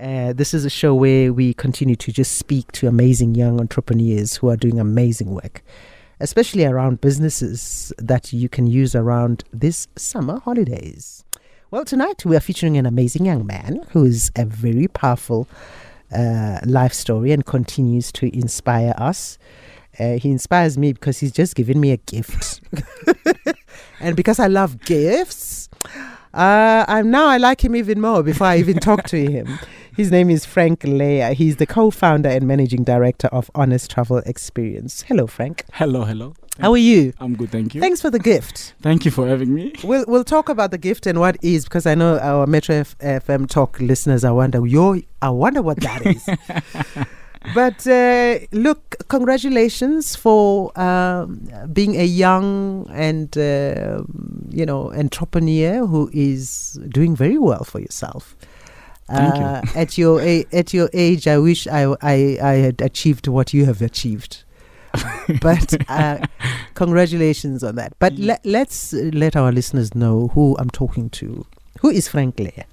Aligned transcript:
Uh, 0.00 0.32
this 0.32 0.54
is 0.54 0.64
a 0.64 0.70
show 0.70 0.94
where 0.94 1.30
we 1.30 1.52
continue 1.52 1.94
to 1.94 2.10
just 2.10 2.38
speak 2.38 2.72
to 2.72 2.88
amazing 2.88 3.34
young 3.34 3.60
entrepreneurs 3.60 4.36
who 4.36 4.48
are 4.48 4.56
doing 4.56 4.80
amazing 4.80 5.30
work, 5.30 5.62
especially 6.20 6.64
around 6.64 7.02
businesses 7.02 7.92
that 7.98 8.32
you 8.32 8.48
can 8.48 8.66
use 8.66 8.94
around 8.94 9.44
this 9.52 9.88
summer 9.96 10.40
holidays. 10.40 11.22
Well, 11.70 11.84
tonight 11.84 12.24
we 12.24 12.34
are 12.34 12.40
featuring 12.40 12.78
an 12.78 12.86
amazing 12.86 13.26
young 13.26 13.46
man 13.46 13.84
who 13.90 14.06
is 14.06 14.32
a 14.36 14.46
very 14.46 14.88
powerful 14.88 15.46
uh, 16.16 16.60
life 16.64 16.94
story 16.94 17.30
and 17.32 17.44
continues 17.44 18.10
to 18.12 18.34
inspire 18.34 18.94
us. 18.96 19.38
Uh, 19.98 20.14
he 20.14 20.30
inspires 20.30 20.78
me 20.78 20.94
because 20.94 21.18
he's 21.18 21.32
just 21.32 21.54
given 21.54 21.78
me 21.78 21.90
a 21.90 21.98
gift. 21.98 22.62
and 24.00 24.16
because 24.16 24.38
I 24.38 24.46
love 24.46 24.80
gifts, 24.80 25.68
uh, 26.32 26.86
I'm 26.88 27.10
now 27.10 27.26
I 27.26 27.36
like 27.36 27.62
him 27.62 27.76
even 27.76 28.00
more 28.00 28.22
before 28.22 28.46
I 28.46 28.56
even 28.56 28.78
talk 28.78 29.04
to 29.08 29.30
him. 29.30 29.58
His 29.96 30.10
name 30.10 30.30
is 30.30 30.44
Franck 30.44 30.80
Leya. 30.80 31.32
He's 31.34 31.56
the 31.56 31.66
co-founder 31.66 32.28
and 32.28 32.46
managing 32.46 32.84
director 32.84 33.28
of 33.28 33.50
Honest 33.54 33.90
Travel 33.90 34.18
Experience. 34.18 35.02
Hello, 35.02 35.26
Franck. 35.26 35.64
Hello, 35.72 36.04
hello. 36.04 36.34
How 36.60 36.72
are 36.72 36.78
you? 36.78 37.12
I'm 37.18 37.34
good, 37.34 37.50
thank 37.50 37.74
you. 37.74 37.80
Thanks 37.80 38.00
for 38.00 38.10
the 38.10 38.18
gift. 38.18 38.74
Thank 38.82 39.04
you 39.04 39.10
for 39.10 39.26
having 39.26 39.54
me. 39.54 39.72
We'll 39.82 40.04
we'll 40.06 40.24
talk 40.24 40.50
about 40.50 40.72
the 40.72 40.78
gift 40.78 41.06
and 41.06 41.18
what 41.18 41.38
is 41.42 41.64
because 41.64 41.86
I 41.86 41.94
know 41.94 42.18
our 42.18 42.46
Metro 42.46 42.76
F- 42.76 42.98
FM 42.98 43.48
talk 43.48 43.80
listeners. 43.80 44.24
I 44.24 44.30
wonder 44.30 44.66
yo, 44.66 45.00
I 45.22 45.30
wonder 45.30 45.62
what 45.62 45.78
that 45.80 46.04
is. 46.04 46.28
but 47.54 47.86
uh, 47.86 48.40
look, 48.52 48.96
congratulations 49.08 50.14
for 50.16 50.78
um, 50.78 51.48
being 51.72 51.96
a 51.96 52.04
young 52.04 52.86
and 52.92 53.36
uh, 53.38 54.02
you 54.50 54.66
know 54.66 54.92
entrepreneur 54.92 55.86
who 55.86 56.10
is 56.12 56.78
doing 56.90 57.16
very 57.16 57.38
well 57.38 57.64
for 57.64 57.80
yourself. 57.80 58.36
You. 59.10 59.16
Uh, 59.18 59.62
at 59.74 59.98
your 59.98 60.20
a- 60.20 60.46
at 60.52 60.72
your 60.72 60.88
age, 60.92 61.26
I 61.26 61.38
wish 61.38 61.66
I, 61.66 61.94
I 62.00 62.38
I 62.42 62.52
had 62.66 62.80
achieved 62.80 63.26
what 63.28 63.52
you 63.52 63.64
have 63.66 63.82
achieved. 63.82 64.44
but 65.40 65.74
uh, 65.88 66.18
congratulations 66.74 67.62
on 67.62 67.76
that. 67.76 67.92
But 67.98 68.14
le- 68.14 68.38
let's 68.44 68.92
let 68.92 69.36
our 69.36 69.52
listeners 69.52 69.94
know 69.94 70.28
who 70.34 70.56
I'm 70.58 70.70
talking 70.70 71.10
to. 71.10 71.46
Who 71.80 71.90
is 71.90 72.08
Franck 72.08 72.36
Leya? 72.36 72.64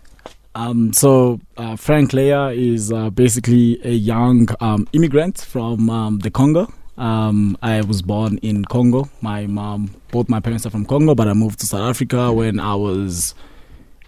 Um, 0.56 0.92
so 0.94 1.40
uh, 1.58 1.76
Franck 1.76 2.12
Leya 2.12 2.56
is 2.58 2.92
uh, 2.92 3.12
basically 3.12 3.80
a 3.84 3.92
young 3.92 4.48
um, 4.60 4.88
immigrant 4.94 5.38
from 5.42 5.90
um, 5.90 6.20
the 6.20 6.32
Congo. 6.32 6.68
Um, 6.98 7.56
I 7.62 7.82
was 7.82 8.02
born 8.02 8.40
in 8.40 8.66
Congo. 8.66 9.08
My 9.22 9.46
mom, 9.46 9.94
both 10.12 10.28
my 10.30 10.40
parents 10.40 10.66
are 10.66 10.72
from 10.72 10.86
Congo, 10.86 11.14
but 11.14 11.28
I 11.28 11.34
moved 11.34 11.60
to 11.60 11.68
South 11.68 11.88
Africa 11.88 12.34
when 12.34 12.60
I 12.60 12.74
was 12.74 13.36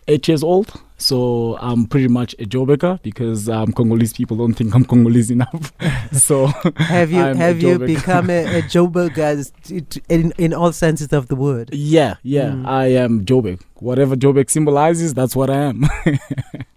eight 0.08 0.28
years 0.28 0.42
old. 0.42 0.74
So 1.02 1.58
I'm 1.62 1.86
pretty 1.88 2.08
much 2.10 2.34
a 2.40 2.46
Joburger 2.46 3.02
because 3.02 3.48
um, 3.50 3.72
Congolese 3.72 4.14
people 4.14 4.38
don't 4.38 4.54
think 4.54 4.76
I'm 4.76 4.84
Congolese 4.86 5.32
enough. 5.32 5.72
so 6.12 6.48
Have 6.76 7.12
you 7.12 7.22
I'm 7.28 7.38
have 7.38 7.62
you 7.62 7.80
become 7.80 8.30
a, 8.30 8.60
a 8.60 8.62
Joburg 8.64 9.18
as 9.18 9.52
t- 9.64 9.82
t- 9.82 10.02
in 10.10 10.34
in 10.38 10.54
all 10.54 10.72
senses 10.74 11.14
of 11.14 11.28
the 11.30 11.36
word? 11.36 11.70
yeah, 11.74 12.16
yeah, 12.24 12.50
Mm. 12.52 12.68
I 12.68 12.86
am 12.88 13.24
Joburg. 13.26 13.62
Whatever 13.76 14.16
Joburg 14.16 14.50
symbolizes, 14.50 15.14
that's 15.14 15.36
what 15.36 15.50
I 15.50 15.58
am. 15.72 15.86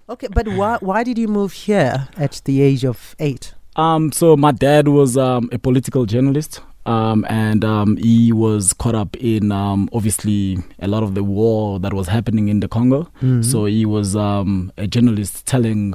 Okay, 0.08 0.28
but 0.30 0.46
why 0.48 0.76
why 0.82 1.04
did 1.04 1.16
you 1.16 1.26
move 1.26 1.52
here 1.52 2.06
at 2.18 2.42
the 2.44 2.60
age 2.60 2.84
of 2.84 3.16
eight? 3.18 3.54
Um, 3.76 4.12
so 4.12 4.36
my 4.36 4.52
dad 4.52 4.88
was 4.88 5.16
um, 5.16 5.48
a 5.52 5.58
political 5.58 6.04
journalist, 6.04 6.60
um, 6.86 7.24
and 7.28 7.64
um, 7.64 7.96
he 7.96 8.32
was 8.32 8.72
caught 8.72 8.94
up 8.94 9.16
in 9.16 9.52
um, 9.52 9.88
obviously 9.92 10.58
a 10.80 10.88
lot 10.88 11.02
of 11.02 11.14
the 11.14 11.22
war 11.22 11.78
that 11.80 11.92
was 11.92 12.08
happening 12.08 12.48
in 12.48 12.60
the 12.60 12.68
Congo. 12.68 13.08
Mhm. 13.20 13.44
So 13.44 13.64
he 13.66 13.84
was 13.86 14.16
um, 14.16 14.72
a 14.76 14.86
journalist 14.86 15.46
telling 15.46 15.94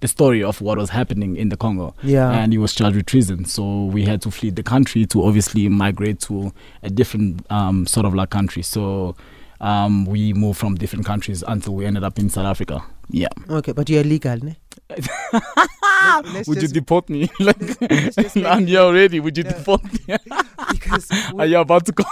the 0.00 0.06
story 0.06 0.44
of 0.44 0.60
what 0.60 0.78
was 0.78 0.90
happening 0.90 1.36
in 1.36 1.48
the 1.48 1.56
Congo, 1.56 1.92
yeah, 2.04 2.30
and 2.30 2.52
he 2.52 2.58
was 2.58 2.72
charged 2.72 2.94
with 2.96 3.06
treason. 3.06 3.44
So 3.46 3.86
we 3.86 4.04
had 4.04 4.22
to 4.22 4.30
flee 4.30 4.50
the 4.50 4.62
country 4.62 5.06
to 5.06 5.24
obviously 5.24 5.68
migrate 5.68 6.20
to 6.28 6.52
a 6.84 6.88
different 6.90 7.44
um, 7.50 7.84
sort 7.86 8.06
of 8.06 8.14
like 8.14 8.30
country. 8.30 8.62
So 8.62 9.16
um, 9.60 10.04
we 10.06 10.32
moved 10.34 10.60
from 10.60 10.76
different 10.76 11.04
countries 11.04 11.42
until 11.48 11.74
we 11.74 11.84
ended 11.84 12.04
up 12.04 12.16
in 12.18 12.30
South 12.30 12.46
Africa. 12.46 12.80
Yeah. 13.10 13.26
okay, 13.50 13.72
but 13.72 13.88
you're 13.90 14.04
legal, 14.04 14.36
ne? 14.44 14.56
Let's 14.90 16.48
Would 16.48 16.62
you 16.62 16.68
deport 16.68 17.08
me? 17.10 17.28
like, 17.40 17.80
let's 18.16 18.36
I'm 18.36 18.66
here 18.66 18.80
already. 18.80 19.20
Would 19.20 19.36
you 19.36 19.44
Yeah. 19.44 19.52
deport 19.52 19.84
me? 19.84 20.16
because 20.70 21.10
Are 21.32 21.34
we, 21.34 21.46
you 21.46 21.58
about 21.58 21.86
to 21.86 21.92
go? 21.92 22.04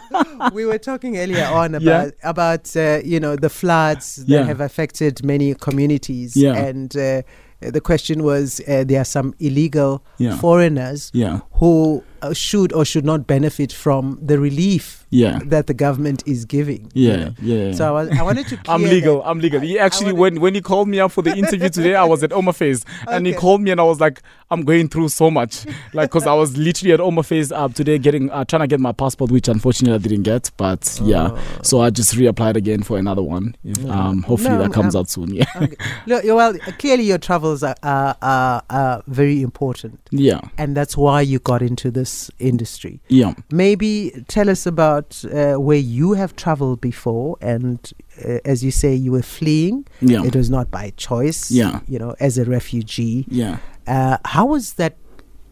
we 0.52 0.64
were 0.64 0.78
talking 0.78 1.18
earlier 1.18 1.44
on 1.46 1.74
about 1.74 2.12
Yeah. 2.22 2.30
about 2.30 2.76
uh, 2.76 3.00
you 3.04 3.18
know 3.20 3.36
the 3.36 3.48
floods 3.50 4.16
that 4.16 4.28
Yeah. 4.28 4.44
have 4.44 4.60
affected 4.60 5.24
many 5.24 5.54
communities, 5.54 6.36
Yeah. 6.36 6.54
and 6.56 6.96
uh, 6.96 7.22
the 7.60 7.80
question 7.80 8.22
was 8.22 8.60
uh, 8.68 8.84
there 8.84 9.00
are 9.00 9.04
some 9.04 9.34
illegal 9.40 10.02
foreigners 10.40 11.10
Yeah. 11.12 11.40
who 11.54 12.02
uh, 12.22 12.32
should 12.32 12.72
or 12.72 12.84
should 12.84 13.04
not 13.04 13.26
benefit 13.26 13.72
from 13.72 14.18
the 14.22 14.38
relief 14.38 15.06
Yeah. 15.10 15.40
that 15.46 15.66
the 15.66 15.74
government 15.74 16.22
is 16.26 16.44
giving. 16.44 16.90
you 16.94 17.08
Yeah. 17.08 17.16
know. 17.16 17.34
Yeah. 17.42 17.72
So 17.72 17.88
I, 17.96 18.02
was, 18.04 18.18
I 18.18 18.22
wanted 18.22 18.46
to. 18.48 18.58
I'm 18.68 18.82
legal. 18.82 19.18
that. 19.22 19.28
I'm 19.28 19.38
legal. 19.40 19.60
He 19.60 19.78
I- 19.78 19.82
I 19.82 19.86
actually, 19.86 20.12
when 20.12 20.40
when 20.40 20.54
he 20.54 20.60
called 20.60 20.88
me 20.88 21.00
up 21.00 21.10
for 21.12 21.22
the 21.22 21.34
interview 21.36 21.68
today, 21.78 21.94
I 21.94 22.04
was 22.04 22.22
at 22.22 22.32
Home 22.32 22.48
Affairs, 22.48 22.84
and 23.08 23.26
he 23.26 23.32
called 23.34 23.60
me, 23.62 23.70
and 23.72 23.80
I 23.80 23.84
was 23.84 23.98
like, 24.00 24.20
I'm 24.52 24.62
going 24.64 24.88
through 24.88 25.08
so 25.10 25.30
much, 25.30 25.64
like, 25.94 26.10
cause 26.10 26.26
I 26.26 26.34
was 26.34 26.56
literally 26.56 26.92
at 26.92 27.00
Home 27.00 27.18
Affairs 27.18 27.50
uh, 27.52 27.68
today, 27.68 27.98
getting 27.98 28.30
uh, 28.30 28.44
trying 28.44 28.60
to 28.62 28.66
get 28.66 28.78
my 28.80 28.92
passport, 28.92 29.30
which 29.30 29.48
unfortunately 29.48 29.94
I 29.94 29.98
didn't 29.98 30.22
get, 30.24 30.50
but 30.56 31.00
yeah. 31.02 31.30
Oh. 31.32 31.38
So 31.62 31.80
I 31.80 31.90
just 31.90 32.14
reapplied 32.14 32.56
again 32.56 32.82
for 32.82 32.98
another 32.98 33.22
one. 33.22 33.54
If, 33.64 33.78
Yeah. 33.78 34.08
um, 34.08 34.22
hopefully 34.22 34.56
No, 34.56 34.62
that 34.64 34.72
comes 34.72 34.94
um, 34.94 35.00
out 35.00 35.08
soon. 35.08 35.34
Yeah. 35.34 35.44
Okay. 35.56 35.76
Look, 36.06 36.24
well, 36.24 36.54
clearly 36.78 37.04
your 37.04 37.18
travels 37.18 37.62
are, 37.62 37.76
are, 37.82 38.16
are, 38.22 38.62
are 38.70 39.02
very 39.06 39.40
important, 39.42 40.00
Yeah. 40.10 40.40
and 40.58 40.76
that's 40.76 40.96
why 40.96 41.20
you 41.22 41.38
got 41.38 41.62
into 41.62 41.90
this 41.90 42.09
industry. 42.38 43.00
Yeah. 43.08 43.32
Maybe 43.50 43.90
tell 44.28 44.48
us 44.50 44.66
about 44.66 45.08
uh, 45.24 45.54
where 45.66 45.78
you 45.98 46.12
have 46.20 46.32
traveled 46.36 46.80
before, 46.80 47.36
and 47.40 47.78
uh, 48.24 48.38
as 48.52 48.62
you 48.64 48.70
say, 48.70 48.94
you 48.94 49.12
were 49.12 49.26
fleeing. 49.38 49.86
Yeah. 50.00 50.24
It 50.28 50.34
was 50.36 50.48
not 50.50 50.70
by 50.70 50.92
choice. 50.96 51.50
Yeah. 51.50 51.80
You 51.92 51.98
know, 51.98 52.14
as 52.20 52.38
a 52.38 52.44
refugee. 52.44 53.26
Yeah. 53.28 53.58
Uh, 53.86 54.16
how 54.24 54.46
was 54.46 54.74
that? 54.74 54.94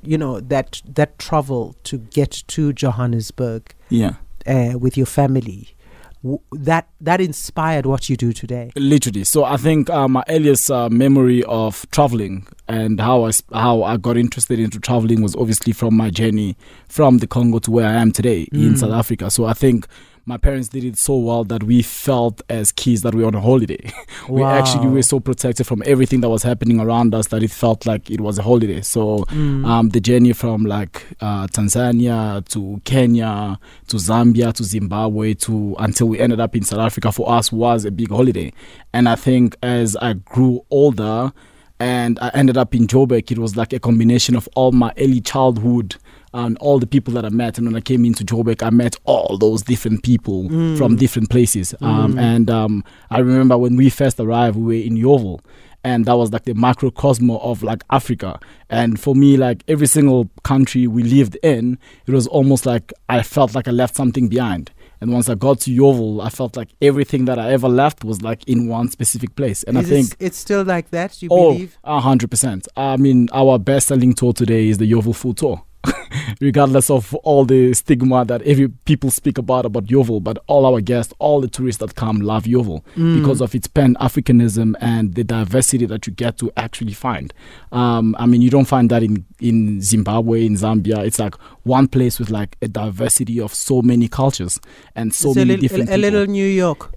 You 0.02 0.16
know 0.16 0.40
that 0.40 0.80
that 0.94 1.18
travel 1.18 1.74
to 1.88 1.98
get 1.98 2.30
to 2.54 2.72
Johannesburg 2.72 3.62
Yeah. 3.90 4.12
uh, 4.46 4.78
with 4.78 4.96
your 4.96 5.06
family. 5.06 5.74
W- 6.22 6.40
that 6.52 6.84
that 7.00 7.20
inspired 7.20 7.84
what 7.86 8.08
you 8.08 8.16
do 8.16 8.32
today. 8.32 8.70
literally 8.76 9.22
so 9.24 9.44
i 9.44 9.56
think 9.56 9.88
uh, 9.90 10.08
my 10.08 10.22
earliest 10.28 10.68
uh, 10.70 10.88
memory 11.04 11.42
of 11.44 11.86
traveling 11.92 12.44
and 12.68 13.00
how 13.00 13.24
I, 13.26 13.30
how 13.52 13.82
I 13.82 13.96
got 13.96 14.16
interested 14.16 14.58
into 14.60 14.78
traveling 14.78 15.22
was 15.22 15.34
obviously 15.36 15.72
from 15.72 15.96
my 15.96 16.10
journey 16.10 16.56
from 16.88 17.18
the 17.18 17.26
congo 17.26 17.58
to 17.60 17.70
where 17.70 17.86
i 17.86 17.94
am 17.94 18.12
today 18.12 18.42
in 18.52 18.74
Mm. 18.74 18.78
south 18.78 18.92
africa 18.92 19.30
so 19.30 19.44
i 19.46 19.52
think 19.54 19.86
my 20.26 20.36
parents 20.36 20.68
did 20.68 20.84
it 20.84 20.98
so 20.98 21.16
well 21.16 21.42
that 21.44 21.62
we 21.62 21.80
felt 21.80 22.42
as 22.50 22.70
kids 22.70 23.00
that 23.00 23.14
we 23.14 23.22
were 23.22 23.28
on 23.28 23.34
a 23.34 23.40
holiday 23.40 23.80
we 24.28 24.42
actually 24.42 24.86
were 24.88 25.02
so 25.02 25.18
protected 25.18 25.66
from 25.66 25.82
everything 25.86 26.20
that 26.20 26.28
was 26.28 26.42
happening 26.42 26.78
around 26.80 27.14
us 27.14 27.28
that 27.28 27.42
it 27.42 27.50
felt 27.50 27.86
like 27.86 28.10
it 28.10 28.20
was 28.20 28.38
a 28.38 28.42
holiday 28.42 28.82
so 28.82 29.24
Mm. 29.30 29.64
um, 29.66 29.88
the 29.90 30.00
journey 30.00 30.32
from 30.34 30.64
like 30.66 31.06
uh, 31.22 31.46
Tanzania 31.46 32.46
to 32.48 32.80
Kenya 32.84 33.58
to 33.88 33.96
Zambia 33.96 34.52
to 34.52 34.64
Zimbabwe 34.64 35.34
to 35.34 35.74
until 35.78 36.08
we 36.08 36.18
ended 36.18 36.40
up 36.40 36.54
in 36.56 36.62
South 36.62 36.80
Africa 36.80 37.10
for 37.12 37.30
us 37.30 37.50
was 37.52 37.84
a 37.84 37.90
big 37.90 38.10
holiday. 38.10 38.52
And 38.92 39.08
I 39.08 39.16
think 39.16 39.56
as 39.62 39.96
I 39.96 40.12
grew 40.14 40.64
older 40.70 41.32
and 41.80 42.18
I 42.20 42.30
ended 42.34 42.56
up 42.56 42.74
in 42.74 42.86
Joburg, 42.86 43.30
it 43.30 43.38
was 43.38 43.56
like 43.56 43.72
a 43.72 43.78
combination 43.78 44.34
of 44.36 44.48
all 44.56 44.72
my 44.72 44.92
early 44.98 45.20
childhood 45.20 45.96
and 46.34 46.58
all 46.58 46.78
the 46.78 46.86
people 46.86 47.14
that 47.14 47.24
I 47.24 47.28
met. 47.30 47.56
And 47.56 47.66
when 47.66 47.76
I 47.76 47.80
came 47.80 48.04
into 48.04 48.24
Joburg, 48.24 48.62
I 48.62 48.70
met 48.70 48.96
all 49.04 49.38
those 49.38 49.62
different 49.62 50.02
people 50.02 50.44
Mm. 50.48 50.76
from 50.76 50.96
different 50.96 51.30
places. 51.30 51.74
Um, 51.80 52.14
Mm. 52.14 52.20
And 52.20 52.50
um, 52.50 52.84
I 53.10 53.20
remember 53.20 53.56
when 53.56 53.76
we 53.76 53.90
first 53.90 54.18
arrived, 54.20 54.56
we 54.56 54.64
were 54.80 54.84
in 54.86 54.96
Yeoville 54.96 55.40
and 55.84 56.04
that 56.06 56.16
was 56.16 56.32
like 56.32 56.44
the 56.44 56.54
macrocosm 56.54 57.30
of 57.30 57.62
like 57.62 57.82
Africa. 57.90 58.38
And 58.68 58.98
for 59.00 59.14
me, 59.14 59.36
like 59.36 59.62
every 59.68 59.86
single 59.86 60.28
country 60.42 60.86
we 60.86 61.02
lived 61.04 61.36
in, 61.42 61.78
it 62.06 62.12
was 62.12 62.26
almost 62.26 62.66
like 62.66 62.92
I 63.08 63.22
felt 63.22 63.54
like 63.54 63.68
I 63.68 63.70
left 63.70 63.94
something 63.96 64.28
behind. 64.28 64.70
And 65.00 65.12
once 65.12 65.28
I 65.28 65.34
got 65.36 65.60
to 65.60 65.70
Yeoville, 65.70 66.24
I 66.24 66.28
felt 66.28 66.56
like 66.56 66.68
everything 66.82 67.24
that 67.26 67.38
I 67.38 67.52
ever 67.52 67.68
left 67.68 68.04
was 68.04 68.20
like 68.22 68.42
in 68.48 68.68
one 68.68 68.90
specific 68.90 69.36
place. 69.36 69.62
And 69.62 69.78
Is 69.78 69.86
I 69.86 69.88
think 69.88 70.10
it, 70.12 70.16
it's 70.18 70.38
still 70.38 70.64
like 70.64 70.90
that. 70.90 71.22
You 71.22 71.28
Oh, 71.30 71.52
believe? 71.52 71.78
a 71.84 72.00
hundred 72.00 72.30
percent. 72.30 72.66
I 72.76 72.96
mean, 72.96 73.28
our 73.32 73.58
best-selling 73.58 74.14
tour 74.14 74.32
today 74.32 74.68
is 74.68 74.78
the 74.78 74.90
Yeoville 74.90 75.14
Food 75.14 75.36
Tour. 75.36 75.62
Regardless 76.40 76.90
of 76.90 77.14
all 77.16 77.44
the 77.44 77.72
stigma 77.74 78.24
that 78.24 78.42
every 78.42 78.68
people 78.68 79.10
speak 79.10 79.38
about 79.38 79.64
about 79.64 79.84
Yeoville, 79.86 80.22
but 80.22 80.38
all 80.46 80.66
our 80.66 80.80
guests, 80.80 81.12
all 81.18 81.40
the 81.40 81.48
tourists 81.48 81.80
that 81.80 81.94
come, 81.94 82.20
love 82.20 82.44
Yeoville 82.44 82.82
Mm. 82.96 83.20
because 83.20 83.40
of 83.40 83.54
its 83.54 83.66
Pan 83.68 83.94
Africanism 84.00 84.74
and 84.80 85.14
the 85.14 85.24
diversity 85.24 85.86
that 85.86 86.06
you 86.06 86.12
get 86.12 86.36
to 86.38 86.50
actually 86.56 86.92
find. 86.94 87.32
Um, 87.72 88.14
I 88.18 88.26
mean, 88.26 88.42
you 88.42 88.50
don't 88.50 88.64
find 88.66 88.90
that 88.90 89.02
in 89.02 89.24
in 89.40 89.80
Zimbabwe, 89.80 90.44
in 90.46 90.54
Zambia. 90.54 91.04
It's 91.06 91.18
like 91.18 91.34
one 91.64 91.88
place 91.88 92.18
with 92.18 92.30
like 92.30 92.56
a 92.62 92.68
diversity 92.68 93.40
of 93.40 93.54
so 93.54 93.82
many 93.82 94.08
cultures 94.08 94.60
and 94.96 95.14
so 95.14 95.28
It's 95.30 95.36
a 95.36 95.40
many 95.40 95.48
little, 95.52 95.62
different 95.62 95.90
a, 95.90 95.94
a 95.94 95.98
little 95.98 96.26
New 96.26 96.46
York. 96.46 96.92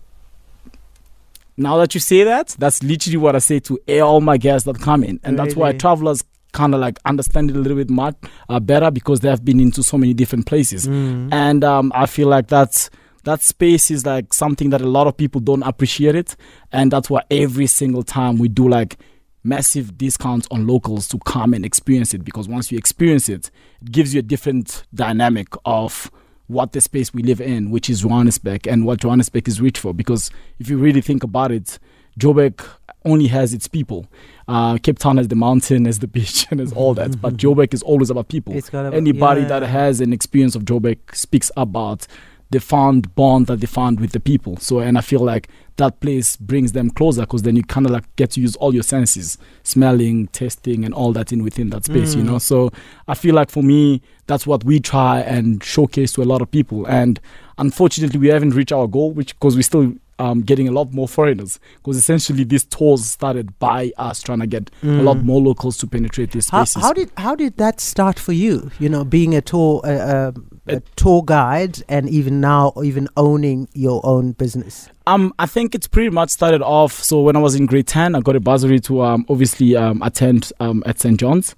now 1.58 1.78
that 1.78 1.94
you 1.94 2.00
say 2.00 2.24
that, 2.24 2.56
that's 2.58 2.82
literally 2.82 3.18
what 3.18 3.36
I 3.36 3.40
say 3.40 3.60
to 3.60 3.80
all 4.02 4.22
my 4.22 4.38
guests 4.38 4.66
that 4.66 4.80
come 4.80 5.04
in, 5.04 5.20
and 5.24 5.38
that's 5.38 5.56
why 5.56 5.74
travelers 5.74 6.24
kind 6.54 6.74
of 6.74 6.82
like 6.82 7.00
understand 7.06 7.50
it 7.50 7.56
a 7.56 7.60
little 7.60 7.78
bit 7.78 7.90
much 7.90 8.16
uh, 8.50 8.60
better 8.60 8.92
because 8.92 9.20
they 9.22 9.30
have 9.30 9.44
been 9.46 9.60
into 9.60 9.84
so 9.84 9.98
many 9.98 10.14
different 10.14 10.46
places, 10.46 10.88
Mm. 10.88 11.32
and 11.32 11.64
um, 11.64 11.92
I 11.96 12.06
feel 12.06 12.28
like 12.28 12.48
that's 12.48 12.90
that 13.24 13.42
space 13.42 13.92
is 13.92 14.06
like 14.06 14.34
something 14.34 14.72
that 14.72 14.82
a 14.82 14.88
lot 14.88 15.06
of 15.08 15.16
people 15.16 15.42
don't 15.42 15.64
appreciate 15.64 16.16
it, 16.16 16.36
and 16.72 16.92
that's 16.92 17.10
why 17.10 17.22
every 17.30 17.68
single 17.68 18.04
time 18.04 18.38
we 18.40 18.48
do 18.48 18.68
like 18.68 18.98
massive 19.44 19.98
discounts 19.98 20.48
on 20.52 20.68
locals 20.68 21.08
to 21.08 21.18
come 21.20 21.54
and 21.54 21.66
experience 21.66 22.14
it 22.14 22.24
because 22.24 22.48
once 22.48 22.72
you 22.72 22.78
experience 22.78 23.28
it, 23.28 23.50
it 23.82 23.92
gives 23.92 24.14
you 24.14 24.20
a 24.20 24.24
different 24.24 24.84
dynamic 24.94 25.48
of 25.66 26.12
what 26.48 26.74
the 26.74 26.82
space 26.82 27.14
we 27.14 27.24
live 27.24 27.40
in, 27.42 27.72
which 27.72 27.90
is 27.90 28.02
Johannesburg, 28.02 28.68
and 28.68 28.86
what 28.86 29.00
Johannesburg 29.00 29.48
is 29.48 29.62
rich 29.62 29.80
for. 29.80 29.94
Because 29.94 30.30
if 30.60 30.70
you 30.70 30.78
really 30.78 31.02
think 31.02 31.24
about 31.24 31.52
it, 31.52 31.80
Joburg 32.20 32.62
only 33.06 33.28
has 33.28 33.54
its 33.54 33.68
people. 33.68 34.06
Uh, 34.48 34.78
Cape 34.78 35.00
Town 35.00 35.18
has 35.18 35.28
the 35.28 35.36
mountain, 35.36 35.86
has 35.86 36.00
the 36.00 36.08
beach, 36.08 36.46
and 36.52 36.60
has 36.60 36.72
all 36.74 36.94
that. 36.96 37.20
But 37.22 37.38
Joburg 37.38 37.74
is 37.74 37.82
always 37.84 38.10
about 38.10 38.28
people. 38.28 38.56
It's 38.56 38.70
got 38.70 38.94
a- 38.94 38.96
Anybody 38.96 39.42
yeah. 39.42 39.48
that 39.48 39.64
has 39.64 40.02
an 40.02 40.14
experience 40.14 40.56
of 40.56 40.64
Joburg 40.66 40.98
speaks 41.14 41.52
about 41.58 42.06
the 42.52 42.60
found 42.60 43.16
bond 43.16 43.48
that 43.48 43.62
they 43.62 43.66
found 43.66 44.02
with 44.02 44.12
the 44.12 44.20
people. 44.20 44.58
So, 44.58 44.80
and 44.80 44.98
I 44.98 45.02
feel 45.02 45.22
like 45.22 45.48
that 45.78 46.02
place 46.02 46.36
brings 46.36 46.74
them 46.74 46.90
closer 46.90 47.22
because 47.22 47.44
then 47.44 47.56
you 47.56 47.64
kind 47.64 47.86
of 47.86 47.94
like 47.94 48.14
get 48.18 48.32
to 48.32 48.42
use 48.42 48.58
all 48.58 48.74
your 48.74 48.84
senses, 48.84 49.38
smelling, 49.64 50.28
tasting, 50.28 50.84
and 50.84 50.94
all 50.94 51.14
that 51.14 51.32
in 51.32 51.44
within 51.44 51.70
that 51.70 51.86
space. 51.86 52.14
You 52.14 52.24
Mm. 52.24 52.26
know, 52.26 52.40
so 52.40 52.70
I 53.08 53.14
feel 53.14 53.34
like 53.36 53.50
for 53.50 53.64
me, 53.64 54.02
that's 54.28 54.46
what 54.46 54.66
we 54.66 54.82
try 54.82 55.22
and 55.22 55.64
showcase 55.64 56.12
to 56.14 56.24
a 56.24 56.26
lot 56.26 56.42
of 56.42 56.52
people. 56.52 56.86
And 56.88 57.22
unfortunately, 57.58 58.20
we 58.20 58.28
haven't 58.28 58.50
reached 58.54 58.74
our 58.74 58.86
goal, 58.88 59.12
which 59.14 59.34
because 59.40 59.56
we're 59.56 59.62
still 59.62 59.94
um, 60.24 60.38
getting 60.50 60.68
a 60.68 60.72
lot 60.80 60.88
more 60.94 61.08
foreigners. 61.08 61.60
Because 61.78 61.98
essentially, 61.98 62.44
these 62.46 62.66
tours 62.66 63.02
started 63.18 63.48
by 63.60 63.92
us 63.98 64.22
trying 64.22 64.40
to 64.46 64.48
get 64.56 64.70
a 64.84 65.04
lot 65.10 65.18
Mm. 65.18 65.24
more 65.32 65.42
locals 65.50 65.78
to 65.80 65.88
penetrate 65.88 66.32
these 66.32 66.48
spaces. 66.48 66.82
how 66.86 66.94
did 66.94 67.10
how 67.18 67.36
did 67.36 67.54
that 67.58 67.80
start 67.82 68.18
for 68.20 68.34
you? 68.34 68.70
You 68.80 68.90
know, 68.94 69.04
being 69.04 69.36
a 69.36 69.42
tour 69.42 69.82
uh, 69.84 69.90
uh, 70.16 70.32
a 70.68 70.80
tour 70.96 71.24
guide, 71.26 71.76
and 71.90 72.04
even 72.10 72.40
now, 72.40 72.72
even 72.84 73.08
owning 73.18 73.68
your 73.74 74.00
own 74.06 74.34
business. 74.44 74.76
Um, 75.08 75.34
I 75.40 75.48
think 75.48 75.74
it's 75.76 75.88
pretty 75.88 76.12
much 76.12 76.30
started 76.30 76.62
off. 76.62 76.94
So 77.04 77.22
when 77.26 77.36
I 77.36 77.40
was 77.40 77.56
in 77.56 77.66
grade 77.66 77.88
ten, 77.88 78.14
I 78.16 78.20
got 78.22 78.36
a 78.36 78.40
bursary 78.40 78.80
to 78.82 79.02
um, 79.02 79.26
obviously 79.28 79.76
um, 79.76 80.02
attend 80.04 80.54
um, 80.60 80.84
at 80.86 81.00
St 81.00 81.20
John's, 81.20 81.56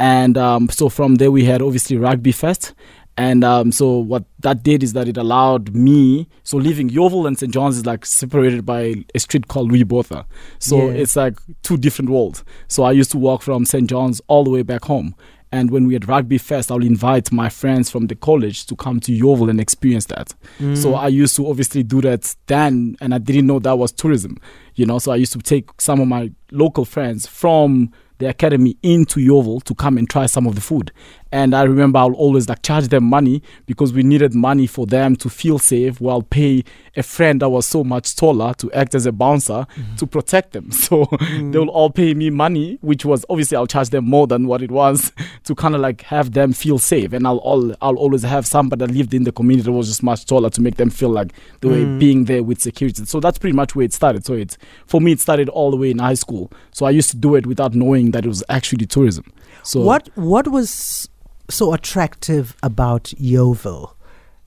and 0.00 0.34
um, 0.38 0.68
so 0.70 0.88
from 0.88 1.16
there 1.16 1.30
we 1.30 1.44
had 1.44 1.60
obviously 1.62 1.96
rugby 1.98 2.32
fest. 2.32 2.72
And 3.18 3.44
um, 3.44 3.72
so 3.72 3.96
what 3.98 4.24
that 4.40 4.62
did 4.62 4.82
is 4.82 4.92
that 4.92 5.08
it 5.08 5.16
allowed 5.16 5.74
me. 5.74 6.28
So 6.42 6.58
leaving 6.58 6.90
Yeoville 6.90 7.26
and 7.26 7.38
St 7.38 7.52
John's 7.52 7.78
is 7.78 7.86
like 7.86 8.04
separated 8.04 8.66
by 8.66 8.94
a 9.14 9.18
street 9.18 9.48
called 9.48 9.72
Louis 9.72 9.84
Botha. 9.84 10.26
So 10.58 10.88
Yeah. 10.90 10.96
it's 11.00 11.16
like 11.16 11.38
two 11.62 11.78
different 11.78 12.10
worlds. 12.10 12.44
So 12.68 12.82
I 12.84 12.92
used 12.92 13.10
to 13.12 13.18
walk 13.18 13.40
from 13.42 13.64
St 13.64 13.88
John's 13.88 14.20
all 14.28 14.44
the 14.44 14.50
way 14.50 14.62
back 14.62 14.84
home. 14.84 15.14
And 15.52 15.70
when 15.70 15.86
we 15.86 15.94
had 15.94 16.08
rugby 16.08 16.36
fest, 16.38 16.70
I 16.70 16.74
would 16.74 16.84
invite 16.84 17.32
my 17.32 17.48
friends 17.48 17.88
from 17.88 18.08
the 18.08 18.16
college 18.16 18.66
to 18.66 18.76
come 18.76 19.00
to 19.00 19.12
Yeoville 19.12 19.48
and 19.48 19.60
experience 19.60 20.04
that. 20.06 20.34
So 20.74 20.94
I 20.94 21.06
used 21.08 21.36
to 21.36 21.48
obviously 21.48 21.84
do 21.84 22.00
that 22.02 22.34
then, 22.48 22.96
and 23.00 23.14
I 23.14 23.18
didn't 23.18 23.46
know 23.46 23.60
that 23.60 23.78
was 23.78 23.92
tourism, 23.92 24.38
you 24.74 24.84
know. 24.84 24.98
So 24.98 25.12
I 25.12 25.16
used 25.16 25.32
to 25.34 25.38
take 25.38 25.70
some 25.80 26.00
of 26.00 26.08
my 26.08 26.32
local 26.50 26.84
friends 26.84 27.26
from 27.28 27.92
the 28.18 28.28
academy 28.28 28.76
into 28.82 29.20
Yeoville 29.20 29.62
to 29.64 29.74
come 29.74 29.96
and 29.98 30.10
try 30.10 30.26
some 30.26 30.46
of 30.46 30.56
the 30.56 30.60
food. 30.60 30.90
And 31.32 31.54
I 31.54 31.64
remember 31.64 31.98
I'll 31.98 32.12
always 32.14 32.48
like 32.48 32.62
charge 32.62 32.88
them 32.88 33.04
money 33.04 33.42
because 33.66 33.92
we 33.92 34.02
needed 34.02 34.34
money 34.34 34.66
for 34.66 34.86
them 34.86 35.16
to 35.16 35.28
feel 35.28 35.58
safe 35.58 36.00
while 36.00 36.22
pay 36.22 36.62
a 36.96 37.02
friend 37.02 37.42
that 37.42 37.48
was 37.48 37.66
so 37.66 37.82
much 37.84 38.14
taller 38.16 38.54
to 38.54 38.72
act 38.72 38.94
as 38.94 39.06
a 39.06 39.12
bouncer 39.12 39.66
to 39.98 40.06
protect 40.06 40.52
them. 40.52 40.70
So 40.86 41.06
they 41.20 41.58
will 41.58 41.68
all 41.68 41.90
pay 41.90 42.14
me 42.14 42.30
money, 42.30 42.78
which 42.80 43.04
was 43.04 43.24
obviously 43.28 43.56
I'll 43.56 43.66
charge 43.66 43.90
them 43.90 44.04
more 44.04 44.26
than 44.28 44.46
what 44.46 44.62
it 44.62 44.70
was 44.70 45.12
to 45.44 45.54
kind 45.54 45.74
of 45.74 45.80
like 45.80 46.02
have 46.02 46.32
them 46.32 46.52
feel 46.52 46.78
safe. 46.78 47.12
And 47.12 47.26
I'll 47.26 47.38
all 47.38 47.74
I'll 47.82 47.96
always 47.96 48.22
have 48.22 48.46
somebody 48.46 48.86
that 48.86 48.92
lived 48.94 49.12
in 49.12 49.24
the 49.24 49.32
community 49.32 49.64
that 49.66 49.72
was 49.72 49.88
just 49.88 50.02
much 50.02 50.26
taller 50.26 50.48
to 50.50 50.60
make 50.60 50.76
them 50.76 50.90
feel 50.90 51.10
like 51.10 51.32
they 51.60 51.68
were 51.68 51.76
Mm. 51.76 51.98
being 51.98 52.24
there 52.24 52.42
with 52.42 52.60
security. 52.60 53.04
So 53.04 53.20
that's 53.20 53.38
pretty 53.38 53.54
much 53.56 53.74
where 53.74 53.84
it 53.84 53.92
started. 53.92 54.24
So 54.24 54.34
it's 54.34 54.56
for 54.86 55.00
me 55.00 55.12
it 55.12 55.20
started 55.20 55.48
all 55.48 55.70
the 55.70 55.76
way 55.76 55.90
in 55.90 55.98
high 55.98 56.14
school. 56.14 56.50
So 56.72 56.86
I 56.86 56.90
used 56.90 57.10
to 57.10 57.16
do 57.16 57.34
it 57.34 57.46
without 57.46 57.74
knowing 57.74 58.12
that 58.12 58.24
it 58.24 58.28
was 58.28 58.42
actually 58.48 58.86
tourism. 58.86 59.24
So 59.62 59.80
what 59.80 60.08
what 60.14 60.48
was 60.48 61.08
so 61.48 61.72
attractive 61.72 62.56
about 62.62 63.04
Yeoville 63.20 63.94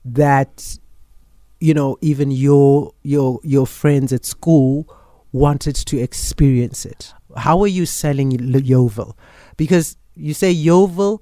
that 0.04 0.78
you 1.60 1.74
know 1.74 1.96
even 2.00 2.30
your 2.30 2.92
your 3.02 3.40
your 3.42 3.66
friends 3.66 4.12
at 4.12 4.24
school 4.24 4.86
wanted 5.32 5.74
to 5.76 5.98
experience 5.98 6.84
it? 6.84 7.12
How 7.36 7.56
were 7.56 7.66
you 7.68 7.86
selling 7.86 8.32
Yeoville? 8.32 9.14
Because 9.56 9.96
you 10.16 10.34
say 10.34 10.52
Yeoville, 10.54 11.20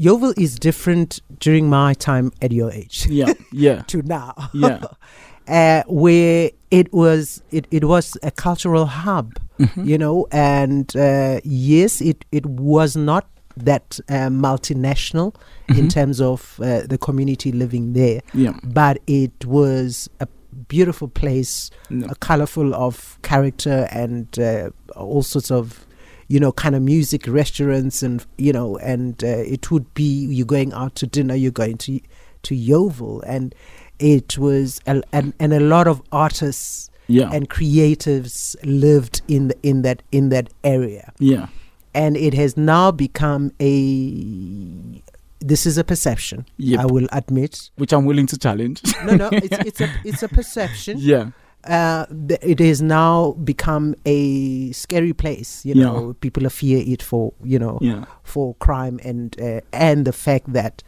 Yeoville 0.00 0.34
is 0.38 0.58
different 0.58 1.20
during 1.38 1.68
my 1.68 1.92
time 1.94 2.32
at 2.40 2.52
your 2.52 2.70
age 2.72 3.06
yeah, 3.08 3.32
yeah. 3.52 3.82
to 3.88 4.02
now. 4.02 4.34
Yeah. 4.54 4.80
uh, 5.48 5.82
where 5.86 6.50
it 6.70 6.92
was 6.92 7.42
it, 7.50 7.66
it 7.70 7.84
was 7.84 8.16
a 8.22 8.30
cultural 8.30 8.86
hub 8.86 9.38
Mhm. 9.58 9.86
you 9.86 9.98
know 9.98 10.24
and 10.30 10.94
uh, 10.96 11.40
yes 11.42 12.00
it 12.00 12.24
it 12.30 12.46
was 12.46 12.96
not 12.96 13.26
that 13.64 13.98
uh, 14.08 14.28
multinational 14.28 15.34
in 15.68 15.86
Mhm. 15.86 15.90
terms 15.90 16.20
of 16.20 16.58
uh, 16.62 16.82
the 16.86 16.98
community 16.98 17.52
living 17.52 17.92
there 17.92 18.20
Yeah. 18.34 18.58
but 18.64 18.98
it 19.06 19.44
was 19.44 20.08
a 20.20 20.26
beautiful 20.68 21.08
place 21.08 21.70
No. 21.90 22.08
colorful 22.20 22.74
of 22.74 23.18
character 23.22 23.88
and 23.92 24.26
uh, 24.38 24.70
all 24.96 25.22
sorts 25.22 25.50
of 25.50 25.86
you 26.28 26.38
know 26.40 26.52
kind 26.52 26.74
of 26.74 26.82
music 26.82 27.26
restaurants 27.26 28.02
and 28.02 28.24
you 28.38 28.52
know 28.52 28.76
and 28.78 29.22
uh, 29.24 29.26
it 29.54 29.70
would 29.70 29.92
be 29.94 30.04
you're 30.26 30.46
going 30.46 30.72
out 30.72 30.94
to 30.96 31.06
dinner 31.06 31.34
you're 31.34 31.50
going 31.64 31.76
to 31.78 32.00
to 32.42 32.54
Yeoville 32.54 33.22
and 33.26 33.54
it 33.98 34.38
was 34.38 34.80
a, 34.86 35.02
and, 35.12 35.32
and 35.40 35.52
a 35.52 35.60
lot 35.60 35.86
of 35.88 36.00
artists 36.12 36.90
Yeah. 37.08 37.30
and 37.32 37.48
creatives 37.48 38.54
lived 38.64 39.22
in 39.28 39.48
the, 39.48 39.56
in 39.62 39.82
that 39.82 40.02
in 40.12 40.28
that 40.30 40.48
area 40.64 41.12
yeah. 41.18 41.46
And 41.94 42.16
it 42.16 42.34
has 42.34 42.56
now 42.56 42.90
become 42.90 43.52
a 43.60 45.02
this 45.40 45.66
is 45.66 45.78
a 45.78 45.84
perception 45.84 46.44
Yep. 46.58 46.80
I 46.80 46.86
will 46.86 47.06
admit 47.12 47.70
Which 47.76 47.92
I'm 47.92 48.04
willing 48.04 48.26
to 48.26 48.38
challenge. 48.38 48.82
no 49.06 49.14
no 49.14 49.28
it's 49.32 49.58
it's 49.58 49.80
a 49.80 49.88
it's 50.04 50.22
a 50.22 50.28
perception 50.28 50.98
yeah. 50.98 51.30
uh, 51.64 52.06
it 52.42 52.58
has 52.60 52.80
now 52.82 53.32
become 53.44 53.94
a 54.06 54.72
scary 54.72 55.12
place. 55.12 55.64
You 55.64 55.74
Yeah. 55.74 55.84
know, 55.84 56.14
people 56.20 56.48
fear 56.50 56.82
it 56.86 57.02
for 57.02 57.32
you 57.44 57.58
know 57.58 57.78
Yeah. 57.80 58.04
for 58.24 58.54
crime 58.56 58.98
and 59.04 59.36
uh, 59.40 59.60
and 59.72 60.04
the 60.06 60.12
fact 60.12 60.52
that 60.52 60.82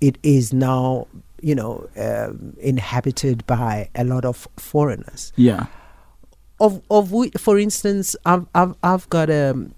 it 0.00 0.18
is 0.22 0.52
now 0.52 1.06
you 1.42 1.54
know 1.54 1.88
um, 1.96 2.54
inhabited 2.60 3.44
by 3.46 3.88
a 3.94 4.04
lot 4.04 4.24
of 4.24 4.46
foreigners. 4.56 5.32
Yeah. 5.36 5.66
Of 6.58 6.80
of 6.90 7.10
whi- 7.10 7.32
for 7.36 7.58
instance, 7.58 8.16
I've 8.24 8.46
I've, 8.54 8.74
I've 8.82 9.06
got 9.10 9.28
a 9.28 9.50
um, 9.50 9.74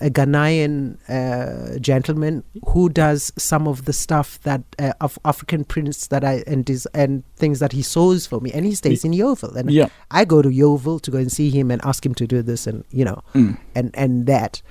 a 0.00 0.08
Ghanaian 0.08 0.96
uh, 1.06 1.78
gentleman 1.78 2.42
who 2.68 2.88
does 2.88 3.30
some 3.36 3.68
of 3.68 3.84
the 3.84 3.92
stuff 3.92 4.40
that 4.44 4.62
uh, 4.78 4.94
of 5.02 5.18
African 5.26 5.62
prints 5.64 6.06
that 6.06 6.24
I 6.24 6.42
and 6.46 6.64
des- 6.64 6.88
and 6.94 7.22
things 7.36 7.58
that 7.58 7.72
he 7.72 7.82
sews 7.82 8.26
for 8.26 8.40
me, 8.40 8.50
and 8.50 8.64
he 8.64 8.74
stays 8.74 9.04
in 9.04 9.12
Yeoville, 9.12 9.54
and 9.56 9.70
Yeah. 9.70 9.88
I 10.10 10.24
go 10.24 10.40
to 10.40 10.48
Yeoville 10.48 11.02
to 11.02 11.10
go 11.10 11.18
and 11.18 11.30
see 11.30 11.50
him 11.50 11.70
and 11.70 11.84
ask 11.84 12.04
him 12.06 12.14
to 12.14 12.26
do 12.26 12.40
this 12.40 12.66
and 12.66 12.84
you 12.90 13.04
know 13.04 13.22
Mm. 13.34 13.58
and 13.74 13.90
and 13.92 14.24
that, 14.26 14.62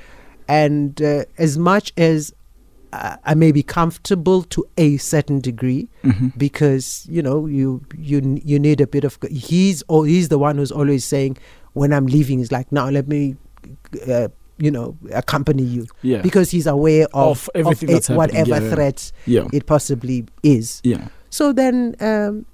and 0.47 0.99
uh, 0.99 1.25
as 1.37 1.59
much 1.59 1.93
as 1.95 2.33
uh, 2.93 3.15
I 3.25 3.33
may 3.35 3.51
be 3.51 3.63
comfortable 3.63 4.43
to 4.43 4.65
a 4.77 4.97
certain 4.97 5.39
degree 5.39 5.89
hmm 6.03 6.27
because 6.37 7.05
you 7.09 7.21
know 7.21 7.45
you 7.47 7.81
you 7.97 8.39
you 8.43 8.59
need 8.59 8.81
a 8.81 8.87
bit 8.87 9.03
of 9.03 9.17
he's 9.29 9.83
or 9.87 10.05
he's 10.05 10.29
the 10.29 10.37
one 10.37 10.57
who's 10.57 10.71
always 10.71 11.05
saying 11.05 11.37
when 11.73 11.93
I'm 11.93 12.05
leaving 12.07 12.39
he's 12.39 12.51
like 12.51 12.71
now 12.71 12.89
let 12.89 13.07
me 13.07 13.35
uh, 14.07 14.27
you 14.57 14.71
know 14.71 14.97
accompany 15.13 15.63
you 15.63 15.87
Yeah. 16.01 16.21
because 16.21 16.51
he's 16.51 16.67
aware 16.67 17.07
of, 17.13 17.31
Of 17.37 17.49
everything 17.55 17.89
it- 17.89 17.93
that's 17.93 18.07
happening, 18.07 18.17
whatever 18.45 18.63
yeah. 18.65 18.73
threat 18.73 19.11
yeah. 19.25 19.47
it 19.53 19.65
possibly 19.65 20.25
is. 20.43 20.81
Yeah. 20.83 21.07
So 21.29 21.53
then, 21.53 21.95
um, 21.99 22.45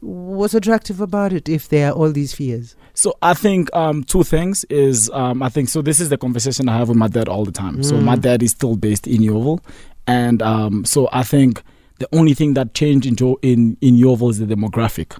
what's 0.00 0.54
attractive 0.54 1.00
about 1.00 1.32
it 1.32 1.48
if 1.48 1.68
there 1.68 1.90
are 1.90 1.92
all 1.92 2.12
these 2.12 2.32
fears? 2.32 2.76
So 2.94 3.14
I 3.22 3.34
think 3.34 3.74
um, 3.74 4.04
two 4.04 4.22
things 4.24 4.64
is 4.64 5.10
um, 5.10 5.42
I 5.42 5.48
think 5.48 5.68
so. 5.68 5.80
This 5.82 6.00
is 6.00 6.08
the 6.08 6.18
conversation 6.18 6.68
I 6.68 6.76
have 6.78 6.88
with 6.88 6.96
my 6.98 7.08
dad 7.08 7.28
all 7.28 7.44
the 7.44 7.52
time. 7.52 7.82
So 7.82 7.98
my 8.00 8.16
Mm. 8.16 8.20
dad 8.22 8.42
is 8.42 8.50
still 8.50 8.76
based 8.76 9.06
in 9.06 9.22
Yeoville, 9.22 9.60
and 10.06 10.42
um, 10.42 10.84
so 10.84 11.08
I 11.12 11.22
think 11.22 11.62
the 11.98 12.08
only 12.12 12.34
thing 12.34 12.54
that 12.54 12.74
changed 12.74 13.06
in 13.06 13.16
in 13.42 13.76
in 13.80 13.96
Yeoville 13.96 14.30
is 14.30 14.38
the 14.38 14.46
demographic, 14.46 15.18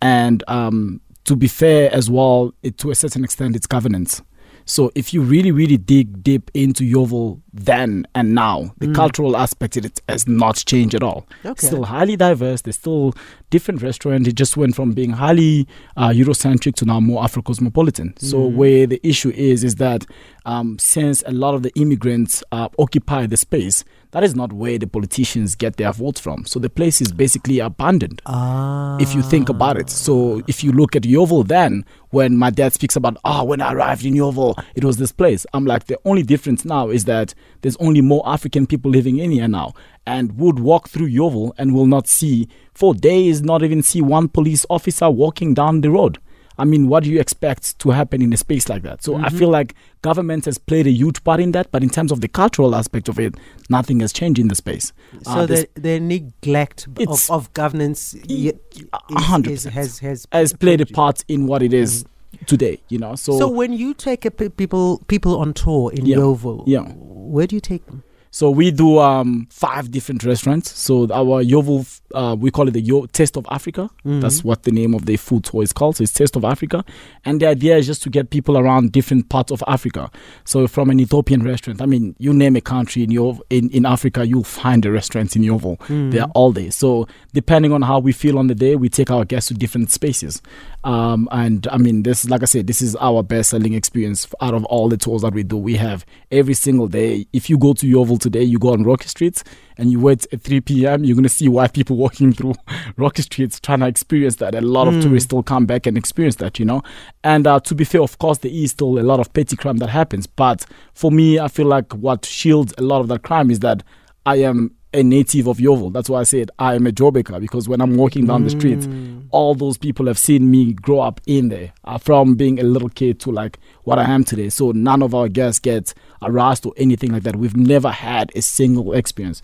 and 0.00 0.42
um, 0.48 1.00
to 1.24 1.36
be 1.36 1.48
fair 1.48 1.92
as 1.92 2.10
well, 2.10 2.52
it, 2.62 2.78
to 2.78 2.90
a 2.90 2.94
certain 2.94 3.24
extent, 3.24 3.56
it's 3.56 3.66
governance. 3.66 4.22
So 4.64 4.90
if 4.94 5.12
you 5.12 5.20
really 5.22 5.50
really 5.50 5.76
dig 5.76 6.22
deep 6.22 6.50
into 6.54 6.84
Yeoville 6.84 7.40
then 7.52 8.06
and 8.14 8.34
now. 8.34 8.72
The 8.78 8.86
Mm. 8.88 8.94
cultural 8.94 9.36
aspect 9.36 9.76
it 9.76 10.00
has 10.08 10.28
not 10.28 10.56
changed 10.66 10.94
at 10.94 11.02
all. 11.02 11.26
Okay. 11.44 11.66
Still 11.66 11.84
highly 11.84 12.16
diverse. 12.16 12.62
There's 12.62 12.76
still 12.76 13.12
different 13.50 13.82
restaurants. 13.82 14.28
It 14.28 14.36
just 14.36 14.56
went 14.56 14.76
from 14.76 14.92
being 14.92 15.10
highly 15.10 15.66
uh, 15.96 16.10
Eurocentric 16.10 16.74
to 16.76 16.84
now 16.84 17.00
more 17.00 17.22
Afro-cosmopolitan. 17.24 18.14
So 18.18 18.38
Mm. 18.38 18.54
where 18.54 18.86
the 18.86 19.00
issue 19.02 19.30
is 19.30 19.64
is 19.64 19.74
that 19.76 20.06
um, 20.46 20.78
since 20.78 21.22
a 21.26 21.32
lot 21.32 21.54
of 21.54 21.62
the 21.62 21.70
immigrants 21.74 22.42
uh, 22.50 22.68
occupy 22.78 23.26
the 23.26 23.36
space, 23.36 23.84
that 24.12 24.24
is 24.24 24.34
not 24.34 24.52
where 24.54 24.78
the 24.78 24.86
politicians 24.86 25.54
get 25.54 25.76
their 25.76 25.92
votes 25.92 26.18
from. 26.18 26.44
So 26.46 26.58
the 26.58 26.70
place 26.70 27.00
is 27.02 27.12
basically 27.12 27.58
abandoned 27.58 28.22
Ah. 28.26 28.96
if 29.00 29.14
you 29.14 29.22
think 29.22 29.48
about 29.50 29.76
it. 29.76 29.90
So 29.90 30.40
if 30.48 30.64
you 30.64 30.72
look 30.72 30.96
at 30.96 31.02
Yeoville 31.02 31.46
then, 31.46 31.84
when 32.10 32.36
my 32.36 32.50
dad 32.50 32.72
speaks 32.72 32.96
about, 32.96 33.18
ah, 33.24 33.42
when 33.44 33.60
I 33.60 33.72
arrived 33.74 34.04
in 34.04 34.14
Yeoville, 34.14 34.54
it 34.74 34.82
was 34.84 34.96
this 34.96 35.12
place. 35.12 35.44
I'm 35.52 35.66
like, 35.66 35.86
the 35.86 35.98
only 36.04 36.22
difference 36.22 36.64
now 36.64 36.88
is 36.88 37.04
that 37.04 37.34
there's 37.62 37.76
only 37.76 38.00
more 38.00 38.22
African 38.26 38.66
people 38.66 38.90
living 38.90 39.18
in 39.18 39.30
here 39.30 39.48
now 39.48 39.74
and 40.06 40.38
would 40.38 40.58
walk 40.58 40.88
through 40.88 41.08
Yeoville 41.08 41.52
and 41.58 41.74
will 41.74 41.86
not 41.86 42.06
see, 42.08 42.48
for 42.74 42.94
days, 42.94 43.42
not 43.42 43.62
even 43.62 43.82
see 43.82 44.00
one 44.00 44.28
police 44.28 44.64
officer 44.70 45.10
walking 45.10 45.54
down 45.54 45.80
the 45.82 45.90
road. 45.90 46.18
I 46.58 46.64
mean, 46.64 46.88
what 46.88 47.04
do 47.04 47.10
you 47.10 47.20
expect 47.20 47.78
to 47.78 47.90
happen 47.90 48.20
in 48.20 48.32
a 48.34 48.36
space 48.36 48.68
like 48.68 48.82
that? 48.82 49.02
So 49.02 49.14
I 49.14 49.20
Mm-hmm. 49.28 49.38
feel 49.38 49.48
like 49.48 49.74
government 50.02 50.44
has 50.44 50.58
played 50.58 50.86
a 50.86 50.90
huge 50.90 51.24
part 51.24 51.40
in 51.40 51.52
that, 51.52 51.70
but 51.70 51.82
in 51.82 51.88
terms 51.88 52.12
of 52.12 52.20
the 52.20 52.28
cultural 52.28 52.74
aspect 52.74 53.08
of 53.08 53.18
it, 53.18 53.34
nothing 53.70 54.00
has 54.00 54.12
changed 54.12 54.38
in 54.38 54.48
the 54.48 54.54
space. 54.54 54.92
So 55.22 55.30
Uh, 55.30 55.46
the, 55.46 55.68
the 55.74 56.00
neglect 56.00 56.86
of, 57.06 57.30
of 57.30 57.52
governance 57.54 58.14
is- 58.28 59.64
has 59.64 59.98
has 60.00 60.26
has 60.32 60.52
played 60.52 60.80
a 60.80 60.86
part 60.86 61.24
in 61.28 61.46
what 61.46 61.62
it 61.62 61.72
is 61.72 62.04
today, 62.46 62.78
you 62.88 62.98
know. 62.98 63.14
So, 63.16 63.38
So, 63.38 63.48
when 63.48 63.72
you 63.72 63.94
take 63.94 64.22
pe- 64.36 64.48
people 64.50 65.02
people 65.08 65.38
on 65.38 65.52
tour 65.54 65.90
in 65.92 66.06
Yeah. 66.06 66.16
Yeoville, 66.18 66.64
Yeah. 66.66 66.92
Where 67.30 67.46
do 67.46 67.56
you 67.56 67.60
take 67.60 67.84
them? 67.86 68.02
so 68.32 68.48
we 68.48 68.70
do 68.70 69.00
um, 69.00 69.48
five 69.50 69.90
different 69.90 70.22
restaurants. 70.22 70.70
So 70.78 70.94
our 71.12 71.42
Yovo, 71.42 71.84
uh, 72.14 72.36
we 72.38 72.52
call 72.52 72.68
it 72.68 72.74
the 72.74 72.80
Yo- 72.80 73.06
Taste 73.06 73.36
of 73.36 73.44
Africa. 73.50 73.90
That's 74.04 74.42
Mhm. 74.42 74.44
what 74.44 74.62
the 74.62 74.70
name 74.70 74.94
of 74.94 75.02
the 75.06 75.16
food 75.16 75.42
tour 75.42 75.64
is 75.64 75.72
called. 75.72 75.96
So 75.96 76.04
it's 76.04 76.12
Taste 76.12 76.36
of 76.36 76.44
Africa, 76.44 76.84
and 77.24 77.40
the 77.40 77.46
idea 77.48 77.76
is 77.76 77.86
just 77.88 78.04
to 78.04 78.08
get 78.08 78.30
people 78.30 78.56
around 78.56 78.92
different 78.92 79.30
parts 79.30 79.50
of 79.50 79.64
Africa. 79.66 80.12
So 80.44 80.68
from 80.68 80.90
an 80.90 81.00
Ethiopian 81.00 81.42
restaurant, 81.42 81.82
I 81.82 81.86
mean, 81.86 82.14
you 82.20 82.32
name 82.32 82.54
a 82.54 82.60
country 82.60 83.02
in 83.02 83.10
Yeoville, 83.10 83.40
in, 83.50 83.68
in 83.70 83.84
Africa, 83.84 84.24
you'll 84.24 84.44
find 84.62 84.86
a 84.86 84.92
restaurant 84.92 85.34
in 85.34 85.42
Yovo. 85.42 85.76
Mm. 85.88 86.12
They're 86.12 86.30
all 86.36 86.52
day. 86.52 86.70
So 86.70 87.08
depending 87.34 87.72
on 87.72 87.82
how 87.82 87.98
we 87.98 88.12
feel 88.12 88.38
on 88.38 88.46
the 88.46 88.54
day, 88.54 88.76
we 88.76 88.88
take 88.88 89.10
our 89.10 89.24
guests 89.24 89.48
to 89.48 89.54
different 89.54 89.90
spaces. 89.90 90.40
Um, 90.82 91.28
and 91.30 91.66
I 91.70 91.76
mean, 91.76 92.04
this 92.04 92.28
like 92.30 92.42
I 92.42 92.46
said, 92.46 92.66
this 92.66 92.80
is 92.80 92.96
our 92.96 93.22
best 93.22 93.50
selling 93.50 93.74
experience 93.74 94.26
out 94.40 94.54
of 94.54 94.64
all 94.64 94.88
the 94.88 94.96
tours 94.96 95.20
that 95.22 95.34
we 95.34 95.42
do. 95.42 95.58
We 95.58 95.76
have 95.76 96.06
every 96.30 96.54
single 96.54 96.88
day. 96.88 97.26
If 97.34 97.50
you 97.50 97.58
go 97.58 97.74
to 97.74 97.86
Yeoville 97.86 98.18
today, 98.18 98.42
you 98.42 98.58
go 98.58 98.72
on 98.72 98.84
Rocky 98.84 99.06
Street 99.08 99.42
and 99.76 99.90
you 99.92 100.00
wait 100.00 100.26
at 100.32 100.40
3 100.40 100.62
p.m., 100.62 101.04
you're 101.04 101.16
gonna 101.16 101.28
see 101.28 101.48
white 101.48 101.74
people 101.74 101.96
walking 102.04 102.32
through 102.32 102.54
Rocky 102.96 103.20
Streets 103.22 103.60
trying 103.60 103.80
to 103.80 103.86
experience 103.88 104.36
that. 104.36 104.54
A 104.54 104.60
lot 104.62 104.88
of 104.88 104.94
Mm. 104.94 105.02
tourists 105.02 105.26
still 105.26 105.42
come 105.42 105.66
back 105.66 105.86
and 105.86 105.98
experience 105.98 106.36
that, 106.36 106.58
you 106.58 106.64
know. 106.64 106.82
And 107.24 107.46
uh, 107.46 107.60
to 107.60 107.74
be 107.74 107.84
fair, 107.84 108.00
of 108.02 108.18
course, 108.18 108.38
there 108.38 108.50
is 108.52 108.70
still 108.70 108.98
a 108.98 109.02
lot 109.04 109.20
of 109.20 109.32
petty 109.34 109.56
crime 109.56 109.76
that 109.78 109.90
happens. 109.90 110.26
But 110.26 110.64
for 110.94 111.10
me, 111.12 111.38
I 111.38 111.48
feel 111.48 111.66
like 111.66 111.92
what 111.92 112.24
shields 112.24 112.72
a 112.78 112.82
lot 112.82 113.00
of 113.00 113.08
that 113.08 113.22
crime 113.22 113.50
is 113.50 113.60
that 113.60 113.82
I 114.24 114.36
am 114.36 114.74
a 114.92 115.02
native 115.02 115.46
of 115.46 115.58
Yeoville. 115.58 115.92
That's 115.92 116.10
why 116.10 116.20
I 116.20 116.24
said 116.24 116.50
I 116.58 116.74
am 116.74 116.86
a 116.86 116.90
Joburger 116.90 117.40
because 117.40 117.68
when 117.68 117.80
I'm 117.80 117.96
walking 117.96 118.26
down 118.26 118.42
the 118.44 118.50
streets, 118.50 118.86
Mm. 118.86 119.22
all 119.30 119.54
those 119.54 119.78
people 119.78 120.06
have 120.06 120.18
seen 120.18 120.50
me 120.50 120.72
grow 120.72 121.00
up 121.00 121.20
in 121.26 121.48
there 121.48 121.72
uh, 121.84 121.96
from 121.98 122.34
being 122.34 122.58
a 122.58 122.64
little 122.64 122.88
kid 122.88 123.20
to 123.20 123.30
like 123.30 123.58
what 123.84 123.98
I 124.00 124.04
am 124.10 124.24
today. 124.24 124.48
So 124.48 124.72
none 124.72 125.02
of 125.02 125.14
our 125.14 125.28
guests 125.28 125.60
get 125.60 125.94
harassed 126.20 126.66
or 126.66 126.72
anything 126.76 127.12
like 127.12 127.22
that. 127.22 127.36
We've 127.36 127.56
never 127.56 127.90
had 127.90 128.32
a 128.34 128.42
single 128.42 128.92
experience, 128.92 129.42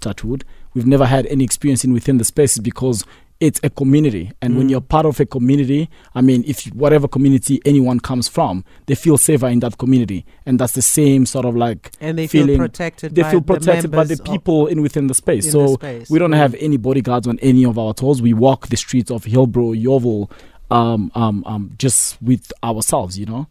touch 0.00 0.24
wood. 0.24 0.44
We've 0.72 0.86
never 0.86 1.04
had 1.06 1.26
any 1.26 1.44
experience 1.44 1.84
in 1.84 1.92
within 1.92 2.16
the 2.18 2.24
spaces 2.24 2.58
because 2.60 3.04
it's 3.38 3.60
a 3.62 3.68
community. 3.70 4.32
And 4.40 4.56
when 4.56 4.66
Mm. 4.66 4.70
you're 4.70 4.80
part 4.80 5.04
of 5.06 5.20
a 5.20 5.26
community, 5.26 5.90
I 6.14 6.22
mean, 6.22 6.42
if 6.46 6.64
whatever 6.74 7.06
community 7.06 7.60
anyone 7.66 8.00
comes 8.00 8.28
from, 8.28 8.64
they 8.86 8.94
feel 8.94 9.18
safer 9.18 9.48
in 9.48 9.60
that 9.60 9.76
community. 9.76 10.24
And 10.46 10.58
that's 10.58 10.72
the 10.72 10.80
same 10.82 11.26
sort 11.26 11.44
of 11.44 11.54
like 11.54 11.92
and 12.00 12.16
they 12.18 12.26
feel 12.26 12.44
feeling- 12.46 12.58
protected. 12.58 13.14
they 13.14 13.22
by 13.22 13.30
feel 13.30 13.40
the 13.40 13.46
protected 13.46 13.90
by 13.90 14.04
the 14.04 14.08
members 14.16 14.20
of- 14.20 14.26
people 14.26 14.66
in 14.68 14.80
within 14.80 15.06
the 15.08 15.14
space. 15.14 15.50
so 15.52 15.62
the 15.66 15.74
space. 15.74 16.10
we 16.10 16.18
don't 16.18 16.30
Mm. 16.30 16.36
have 16.38 16.54
any 16.60 16.76
bodyguards 16.78 17.26
on 17.26 17.38
any 17.40 17.64
of 17.64 17.78
our 17.78 17.92
tours. 17.92 18.22
We 18.22 18.32
walk 18.32 18.68
the 18.68 18.76
streets 18.76 19.10
of 19.10 19.24
Hillbrow, 19.24 19.74
Yeoville, 19.80 20.30
um, 20.70 21.10
um, 21.14 21.42
um, 21.46 21.70
just 21.78 22.20
with 22.22 22.52
ourselves, 22.64 23.18
you 23.18 23.26
know. 23.26 23.46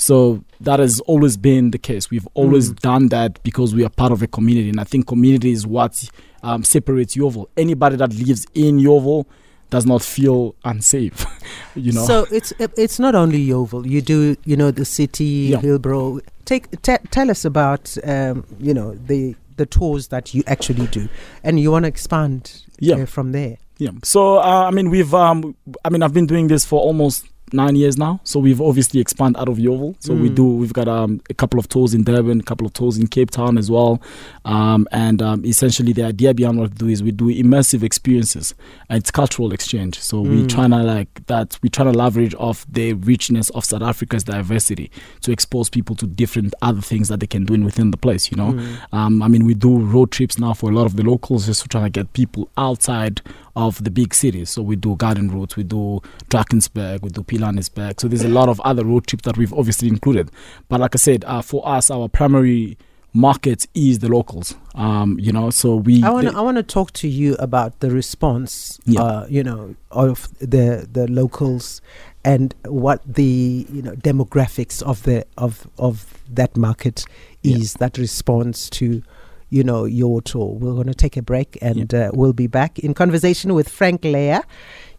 So 0.00 0.42
that 0.60 0.80
has 0.80 1.00
always 1.00 1.36
been 1.36 1.70
the 1.72 1.78
case. 1.78 2.10
We've 2.10 2.26
always 2.34 2.72
Mm. 2.72 2.78
done 2.80 3.08
that 3.08 3.42
because 3.42 3.74
we 3.74 3.84
are 3.84 3.90
part 3.90 4.12
of 4.12 4.22
a 4.22 4.26
community, 4.26 4.70
and 4.70 4.80
I 4.80 4.84
think 4.84 5.06
community 5.06 5.52
is 5.52 5.66
what 5.66 6.08
um, 6.42 6.64
separates 6.64 7.16
Yeoville. 7.16 7.46
Anybody 7.56 7.96
that 7.96 8.14
lives 8.14 8.46
in 8.54 8.78
Yeoville 8.78 9.26
does 9.68 9.84
not 9.84 10.00
feel 10.02 10.54
unsafe, 10.64 11.26
you 11.74 11.92
know. 11.92 12.04
So 12.06 12.26
it's 12.32 12.52
it's 12.58 12.98
not 12.98 13.14
only 13.14 13.46
Yeoville. 13.46 13.86
You 13.88 14.00
do 14.00 14.36
you 14.44 14.56
know 14.56 14.70
the 14.70 14.84
city, 14.86 15.50
Yeah. 15.52 15.58
Hillbrow. 15.60 16.20
Take 16.46 16.80
te- 16.82 17.04
tell 17.10 17.30
us 17.30 17.44
about 17.44 17.96
um, 18.04 18.44
you 18.58 18.72
know 18.74 18.94
the 18.94 19.36
the 19.56 19.66
tours 19.66 20.08
that 20.08 20.32
you 20.34 20.42
actually 20.46 20.86
do, 20.86 21.08
and 21.44 21.60
you 21.60 21.70
want 21.70 21.84
to 21.84 21.88
expand 21.88 22.62
Yeah. 22.80 22.96
uh, 23.02 23.06
from 23.06 23.32
there. 23.32 23.58
Yeah. 23.76 23.90
So 24.02 24.38
uh, 24.38 24.64
I 24.66 24.70
mean, 24.70 24.88
we've 24.88 25.12
um, 25.14 25.54
I 25.84 25.90
mean, 25.90 26.02
I've 26.02 26.14
been 26.14 26.26
doing 26.26 26.48
this 26.48 26.64
for 26.64 26.80
almost 26.80 27.26
nine 27.52 27.76
years 27.76 27.96
now. 27.98 28.20
So 28.24 28.40
we've 28.40 28.60
obviously 28.60 29.00
expanded 29.00 29.40
out 29.40 29.48
of 29.48 29.58
Yeoville. 29.58 29.96
So 30.00 30.14
we 30.14 30.30
Mm. 30.30 30.34
do. 30.34 30.44
We've 30.44 30.72
got 30.72 30.88
um, 30.88 31.20
a 31.30 31.34
couple 31.34 31.58
of 31.58 31.68
tours 31.68 31.94
in 31.94 32.04
Durban, 32.04 32.40
a 32.40 32.42
couple 32.42 32.66
of 32.66 32.72
tours 32.72 32.98
in 32.98 33.06
Cape 33.06 33.30
Town 33.30 33.58
as 33.58 33.70
well. 33.70 34.00
Um, 34.44 34.86
and 34.92 35.20
um, 35.22 35.44
essentially, 35.44 35.92
the 35.92 36.04
idea 36.04 36.34
behind 36.34 36.58
what 36.58 36.70
we 36.70 36.76
do 36.76 36.88
is 36.88 37.02
we 37.02 37.10
do 37.12 37.26
immersive 37.26 37.82
experiences. 37.82 38.54
And 38.88 38.98
it's 39.00 39.10
cultural 39.10 39.52
exchange. 39.52 39.98
So 40.00 40.20
we 40.20 40.42
Mm. 40.42 40.48
trying 40.48 40.70
to 40.70 40.82
like 40.82 41.26
that. 41.26 41.58
We 41.62 41.68
trying 41.68 41.92
to 41.92 41.98
leverage 41.98 42.34
off 42.34 42.66
the 42.70 42.92
richness 42.94 43.50
of 43.50 43.64
South 43.64 43.82
Africa's 43.82 44.24
diversity 44.24 44.90
to 45.22 45.32
expose 45.32 45.68
people 45.70 45.96
to 45.96 46.06
different 46.06 46.54
other 46.62 46.80
things 46.80 47.08
that 47.08 47.20
they 47.20 47.26
can 47.26 47.44
do 47.44 47.54
in 47.54 47.64
within 47.64 47.90
the 47.90 47.96
place. 47.96 48.30
You 48.30 48.36
know. 48.36 48.52
Mm. 48.52 48.66
Um, 48.92 49.22
I 49.22 49.28
mean, 49.28 49.44
we 49.44 49.54
do 49.54 49.78
road 49.78 50.10
trips 50.10 50.38
now 50.38 50.52
for 50.54 50.70
a 50.70 50.74
lot 50.74 50.86
of 50.86 50.96
the 50.96 51.02
locals 51.02 51.46
just 51.46 51.62
to 51.62 51.68
try 51.68 51.82
to 51.82 51.90
get 51.90 52.12
people 52.12 52.48
outside 52.56 53.20
of 53.56 53.82
the 53.84 53.90
big 53.90 54.14
cities. 54.14 54.48
So 54.50 54.62
we 54.62 54.76
do 54.76 54.94
garden 54.96 55.28
routes, 55.30 55.56
we 55.56 55.64
do 55.64 56.00
Drakensberg, 56.30 57.02
we 57.02 57.10
do 57.10 57.22
Pilanesberg. 57.40 58.00
So 58.00 58.08
there's 58.08 58.24
a 58.24 58.28
lot 58.28 58.48
of 58.48 58.60
other 58.60 58.84
road 58.84 59.06
trips 59.06 59.24
that 59.24 59.36
we've 59.36 59.52
obviously 59.52 59.88
included. 59.88 60.30
But 60.68 60.80
like 60.80 60.94
I 60.94 60.98
said, 60.98 61.24
uh, 61.24 61.42
for 61.42 61.66
us, 61.66 61.90
our 61.90 62.08
primary 62.08 62.76
market 63.12 63.66
is 63.74 63.98
the 63.98 64.08
locals. 64.08 64.54
Um, 64.74 65.18
you 65.18 65.32
know, 65.32 65.50
so 65.50 65.76
we. 65.76 66.02
I 66.04 66.10
want 66.10 66.28
to 66.28 66.36
I 66.36 66.40
want 66.40 66.56
to 66.58 66.62
talk 66.62 66.92
to 66.94 67.08
you 67.08 67.34
about 67.36 67.80
the 67.80 67.90
response, 67.90 68.78
Yeah. 68.84 69.02
uh, 69.02 69.26
you 69.28 69.42
know, 69.42 69.74
of 69.90 70.28
the 70.38 70.86
the 70.90 71.08
locals 71.10 71.80
and 72.24 72.54
what 72.66 73.00
the 73.06 73.66
you 73.72 73.82
know 73.82 73.92
demographics 73.92 74.82
of 74.82 75.02
the 75.04 75.26
of 75.38 75.66
of 75.78 76.14
that 76.32 76.56
market 76.56 77.04
Yeah. 77.42 77.56
is 77.56 77.74
that 77.74 77.98
response 77.98 78.70
to 78.70 79.02
you 79.48 79.64
know 79.64 79.86
your 79.86 80.22
tour. 80.22 80.54
We're 80.54 80.74
going 80.74 80.86
to 80.86 80.94
take 80.94 81.16
a 81.16 81.22
break 81.22 81.58
and 81.60 81.92
uh, 81.92 82.10
we'll 82.14 82.32
be 82.32 82.46
back 82.46 82.78
in 82.78 82.94
conversation 82.94 83.54
with 83.54 83.68
Franck 83.68 84.02
Leya. 84.02 84.44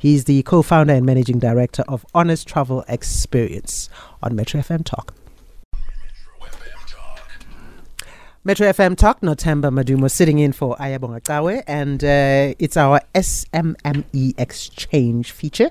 He's 0.01 0.24
the 0.24 0.41
co-founder 0.41 0.96
and 0.96 1.05
managing 1.05 1.38
director 1.38 1.84
of 1.88 2.03
Honest 2.15 2.48
Travel 2.48 2.84
Experience 2.88 3.88
on 4.24 4.36
Metro 4.36 4.60
FM 4.60 4.84
Talk. 4.84 5.13
Metro 8.43 8.67
FM 8.67 8.98
Talk, 8.98 9.22
Notemba 9.22 9.70
Madumo 9.70 10.10
sitting 10.10 10.39
in 10.39 10.53
for 10.53 10.75
Ayabonga 10.77 11.22
Tawe, 11.22 11.62
and 11.67 12.03
uh, 12.03 12.55
it's 12.58 12.77
our 12.77 13.00
SMME 13.13 14.34
exchange 14.39 15.31
feature. 15.31 15.70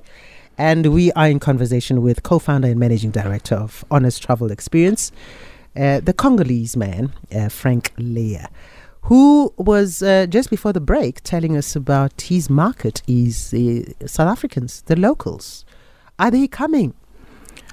And 0.57 0.95
we 0.95 1.11
are 1.15 1.27
in 1.27 1.41
conversation 1.41 2.01
with 2.01 2.23
co 2.23 2.39
founder 2.39 2.69
and 2.69 2.79
managing 2.79 3.11
director 3.11 3.57
of 3.57 3.85
Honest 3.91 4.23
Travel 4.23 4.53
Experience, 4.53 5.11
uh, 5.75 5.99
the 5.99 6.13
Congolese 6.13 6.77
man, 6.77 7.13
uh, 7.35 7.49
Franck 7.49 7.93
Leya, 7.97 8.47
who 9.11 9.53
was 9.57 10.03
uh, 10.03 10.27
just 10.29 10.51
before 10.51 10.73
the 10.73 10.81
break 10.81 11.21
telling 11.23 11.57
us 11.57 11.75
about 11.75 12.21
his 12.23 12.49
market 12.49 13.03
is 13.09 13.51
the 13.51 13.85
South 14.07 14.29
Africans, 14.31 14.83
the 14.83 14.95
locals. 14.95 15.65
Are 16.21 16.31
they 16.31 16.47
coming 16.47 16.95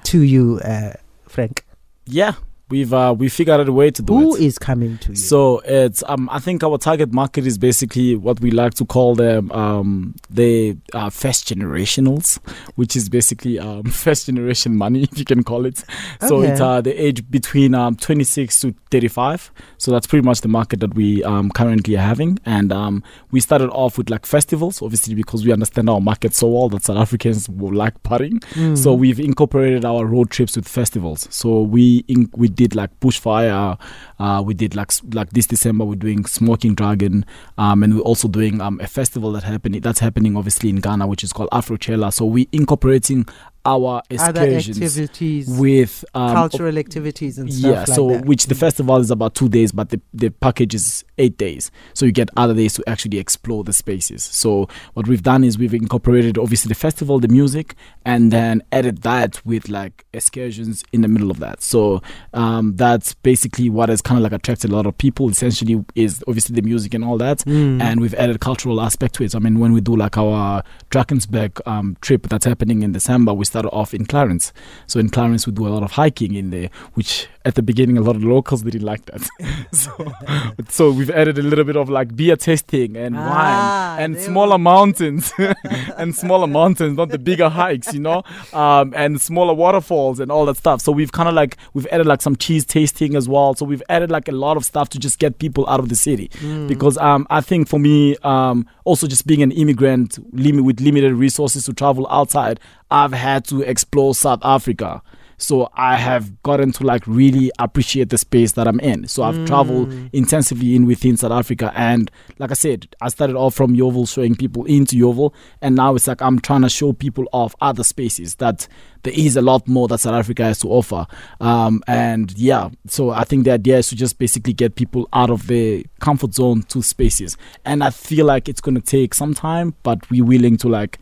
to 0.04 0.22
you, 0.22 0.58
uh, 0.64 0.94
Franck? 1.28 1.64
yeah, 2.06 2.32
we've 2.70 2.92
uh, 2.92 3.14
we 3.16 3.28
figured 3.28 3.60
out 3.60 3.68
a 3.68 3.72
way 3.72 3.90
to 3.90 4.02
do 4.02 4.14
Who 4.14 4.34
it. 4.36 4.42
is 4.42 4.58
coming 4.58 4.98
to 4.98 5.10
you? 5.10 5.16
So 5.16 5.60
it's 5.64 6.02
um 6.08 6.28
I 6.32 6.38
think 6.38 6.62
our 6.64 6.76
target 6.78 7.12
market 7.12 7.46
is 7.46 7.56
basically 7.58 8.16
what 8.16 8.40
we 8.40 8.50
like 8.50 8.74
to 8.74 8.84
call 8.84 9.14
them 9.14 9.52
um 9.52 10.14
the 10.30 10.76
uh, 10.94 11.10
first 11.10 11.46
generationals, 11.48 12.38
which 12.76 12.96
is 12.96 13.08
basically 13.08 13.58
um 13.58 13.84
first 14.04 14.26
generation 14.26 14.74
money 14.76 15.02
if 15.04 15.18
you 15.18 15.24
can 15.24 15.44
call 15.44 15.66
it. 15.66 15.84
So 16.20 16.36
Okay. 16.38 16.48
it's 16.52 16.60
uh 16.60 16.80
the 16.80 16.94
age 17.06 17.30
between 17.30 17.74
um 17.74 17.94
26 17.96 18.60
to 18.60 18.74
35. 18.90 19.50
So 19.78 19.90
that's 19.90 20.06
pretty 20.06 20.24
much 20.24 20.40
the 20.42 20.48
market 20.48 20.80
that 20.80 20.94
we 20.94 21.24
um 21.24 21.50
currently 21.50 21.96
are 21.96 22.06
having. 22.06 22.38
And 22.44 22.72
um 22.72 23.02
we 23.30 23.40
started 23.40 23.70
off 23.70 23.96
with 23.98 24.10
like 24.10 24.26
festivals, 24.26 24.82
obviously 24.82 25.14
because 25.14 25.44
we 25.44 25.52
understand 25.52 25.88
our 25.88 26.00
market 26.00 26.34
so 26.34 26.48
well 26.48 26.68
that 26.70 26.84
South 26.84 26.98
Africans 26.98 27.48
will 27.48 27.72
like 27.72 28.02
partying. 28.02 28.40
Mm. 28.54 28.76
So 28.76 28.92
we've 28.92 29.20
incorporated 29.20 29.84
our 29.84 30.04
road 30.04 30.30
trips 30.30 30.56
with 30.56 30.68
festivals. 30.68 31.26
So 31.30 31.62
we 31.62 32.04
in, 32.08 32.30
we 32.34 32.48
did 32.48 32.74
like 32.74 32.98
bushfire. 33.00 33.78
Uh, 34.18 34.42
we 34.44 34.54
did 34.54 34.74
like 34.74 34.90
like 35.14 35.30
this 35.30 35.46
December 35.46 35.84
we're 35.84 35.94
doing 35.94 36.26
Smoking 36.26 36.74
Dragon, 36.74 37.24
um, 37.56 37.82
and 37.82 37.94
we're 37.94 38.02
also 38.02 38.28
doing 38.28 38.60
um, 38.60 38.80
a 38.80 38.86
festival 38.86 39.32
that 39.32 39.44
happening 39.44 39.80
that's 39.80 40.00
happening 40.00 40.36
obviously 40.36 40.68
in 40.70 40.76
Ghana, 40.76 41.06
which 41.06 41.22
is 41.22 41.32
called 41.32 41.50
Afrochella. 41.50 42.12
So 42.12 42.24
we're 42.26 42.46
incorporating 42.52 43.26
our 43.64 44.02
Other 44.18 44.44
excursions 44.44 44.80
activities, 44.82 45.48
with 45.58 46.04
um, 46.14 46.34
cultural 46.34 46.78
activities 46.78 47.38
and 47.38 47.52
stuff 47.52 47.70
yeah, 47.70 47.78
like 47.80 47.86
so 47.88 48.08
that. 48.10 48.24
which 48.24 48.46
the 48.46 48.54
Mm. 48.54 48.58
festival 48.60 48.96
is 48.98 49.10
about 49.10 49.34
two 49.34 49.48
days, 49.48 49.72
but 49.72 49.90
the, 49.90 50.00
the 50.14 50.30
package 50.30 50.74
is 50.74 51.04
eight 51.18 51.36
days. 51.36 51.70
So 51.94 52.06
you 52.06 52.12
get 52.12 52.30
other 52.36 52.54
days 52.54 52.74
to 52.74 52.84
actually 52.88 53.18
explore 53.18 53.64
the 53.64 53.72
spaces. 53.72 54.22
So 54.24 54.68
what 54.94 55.06
we've 55.06 55.22
done 55.22 55.44
is 55.44 55.58
we've 55.58 55.74
incorporated 55.74 56.38
obviously 56.38 56.68
the 56.68 56.74
festival, 56.74 57.18
the 57.20 57.28
music, 57.28 57.74
and 58.04 58.30
then 58.32 58.62
added 58.72 59.02
that 59.02 59.44
with 59.44 59.68
like 59.68 60.04
excursions 60.12 60.84
in 60.92 61.02
the 61.02 61.08
middle 61.08 61.30
of 61.30 61.38
that. 61.40 61.62
So 61.62 62.00
um, 62.32 62.76
that's 62.76 63.14
basically 63.14 63.68
what 63.68 63.88
has 63.88 64.00
kind 64.00 64.18
of 64.18 64.22
like 64.22 64.32
attracted 64.32 64.70
a 64.70 64.74
lot 64.74 64.86
of 64.86 64.96
people. 64.96 65.28
Essentially, 65.28 65.84
is 65.94 66.22
obviously 66.26 66.54
the 66.54 66.62
music 66.62 66.94
and 66.94 67.04
all 67.04 67.18
that, 67.18 67.38
Mm. 67.40 67.82
and 67.82 68.00
we've 68.00 68.14
added 68.14 68.40
cultural 68.40 68.80
aspect 68.80 69.14
to 69.16 69.24
it. 69.24 69.32
so, 69.32 69.38
I 69.38 69.40
mean, 69.40 69.58
when 69.58 69.72
we 69.72 69.80
do 69.80 69.94
like 69.96 70.16
our 70.16 70.62
Drakensberg 70.90 71.60
um, 71.66 71.96
trip 72.00 72.28
that's 72.28 72.44
happening 72.44 72.82
in 72.82 72.92
December, 72.92 73.32
we 73.34 73.44
started 73.48 73.70
off 73.70 73.92
in 73.92 74.06
Clarens. 74.06 74.52
So 74.86 75.00
in 75.00 75.08
Clarens, 75.08 75.46
we 75.46 75.52
do 75.52 75.66
a 75.66 75.70
lot 75.70 75.82
of 75.82 75.92
hiking 75.92 76.34
in 76.34 76.50
there, 76.50 76.70
which 76.94 77.28
at 77.48 77.54
the 77.54 77.62
beginning 77.62 77.96
a 77.98 78.00
lot 78.02 78.14
of 78.14 78.22
locals 78.22 78.62
didn't 78.62 78.82
like 78.82 79.04
that. 79.06 79.22
so, 79.72 79.90
so 80.68 80.90
we've 80.92 81.10
added 81.10 81.38
a 81.38 81.42
little 81.42 81.64
bit 81.64 81.76
of 81.76 81.88
like 81.88 82.14
beer 82.14 82.36
tasting 82.36 82.96
and 82.96 83.16
Ah, 83.16 83.94
wine 83.96 84.04
and 84.04 84.18
smaller 84.18 84.58
mountains 84.58 85.32
and 85.96 86.14
smaller 86.14 86.46
mountains, 86.46 86.96
not 86.96 87.08
the 87.08 87.18
bigger 87.18 87.48
hikes, 87.48 87.92
you 87.94 88.00
know, 88.00 88.22
um, 88.52 88.92
and 88.94 89.20
smaller 89.20 89.54
waterfalls 89.54 90.20
and 90.20 90.30
all 90.30 90.44
that 90.46 90.56
stuff. 90.56 90.80
So 90.80 90.92
we've 90.92 91.10
kind 91.12 91.28
of 91.28 91.34
like 91.34 91.56
we've 91.74 91.86
added 91.86 92.06
like 92.06 92.22
some 92.22 92.36
cheese 92.36 92.64
tasting 92.64 93.16
as 93.16 93.28
well. 93.28 93.54
So 93.54 93.64
we've 93.64 93.82
added 93.88 94.10
like 94.10 94.28
a 94.28 94.32
lot 94.32 94.56
of 94.56 94.64
stuff 94.64 94.88
to 94.90 94.98
just 94.98 95.18
get 95.18 95.38
people 95.38 95.66
out 95.68 95.80
of 95.80 95.88
the 95.88 95.96
city 95.96 96.28
Mm. 96.38 96.68
because 96.68 96.98
um, 96.98 97.26
I 97.30 97.40
think 97.40 97.68
for 97.68 97.78
me, 97.78 98.14
um, 98.22 98.66
also 98.84 99.06
just 99.06 99.26
being 99.26 99.42
an 99.42 99.50
immigrant 99.52 100.18
lim- 100.34 100.64
with 100.64 100.80
limited 100.80 101.14
resources 101.14 101.64
to 101.64 101.72
travel 101.72 102.06
outside, 102.10 102.60
I've 102.90 103.12
had 103.12 103.44
to 103.46 103.62
explore 103.62 104.14
South 104.14 104.40
Africa. 104.42 105.02
So 105.38 105.70
I 105.74 105.96
have 105.96 106.42
gotten 106.42 106.72
to 106.72 106.84
like 106.84 107.06
really 107.06 107.50
appreciate 107.58 108.10
the 108.10 108.18
space 108.18 108.52
that 108.52 108.66
I'm 108.66 108.80
in. 108.80 109.06
So 109.08 109.22
I've 109.22 109.42
traveled 109.44 109.88
Mm. 109.88 110.10
intensively 110.12 110.74
in 110.74 110.84
within 110.86 111.16
South 111.16 111.30
Africa, 111.32 111.72
and 111.76 112.10
like 112.38 112.50
I 112.50 112.54
said, 112.54 112.88
I 113.00 113.08
started 113.08 113.36
off 113.36 113.54
from 113.54 113.74
Yeoville, 113.74 114.08
showing 114.12 114.34
people 114.34 114.64
into 114.64 114.96
Yeoville, 114.96 115.32
and 115.62 115.76
now 115.76 115.94
it's 115.94 116.06
like 116.08 116.20
I'm 116.20 116.40
trying 116.40 116.62
to 116.62 116.68
show 116.68 116.92
people 116.92 117.24
of 117.32 117.54
other 117.60 117.84
spaces 117.84 118.34
that 118.36 118.66
there 119.04 119.12
is 119.16 119.36
a 119.36 119.42
lot 119.42 119.66
more 119.68 119.86
that 119.88 119.98
South 120.00 120.14
Africa 120.14 120.42
has 120.44 120.58
to 120.60 120.68
offer. 120.68 121.06
Um, 121.40 121.82
and 121.86 122.36
yeah, 122.36 122.70
so 122.88 123.10
I 123.10 123.22
think 123.24 123.44
the 123.44 123.52
idea 123.52 123.78
is 123.78 123.88
to 123.90 123.96
just 123.96 124.18
basically 124.18 124.52
get 124.52 124.74
people 124.74 125.08
out 125.12 125.30
of 125.30 125.46
their 125.46 125.82
comfort 126.00 126.34
zone 126.34 126.62
to 126.64 126.82
spaces, 126.82 127.36
and 127.64 127.84
I 127.84 127.90
feel 127.90 128.26
like 128.26 128.48
it's 128.48 128.60
gonna 128.60 128.80
take 128.80 129.14
some 129.14 129.34
time, 129.34 129.74
but 129.84 130.10
we're 130.10 130.24
willing 130.24 130.56
to 130.58 130.68
like 130.68 130.98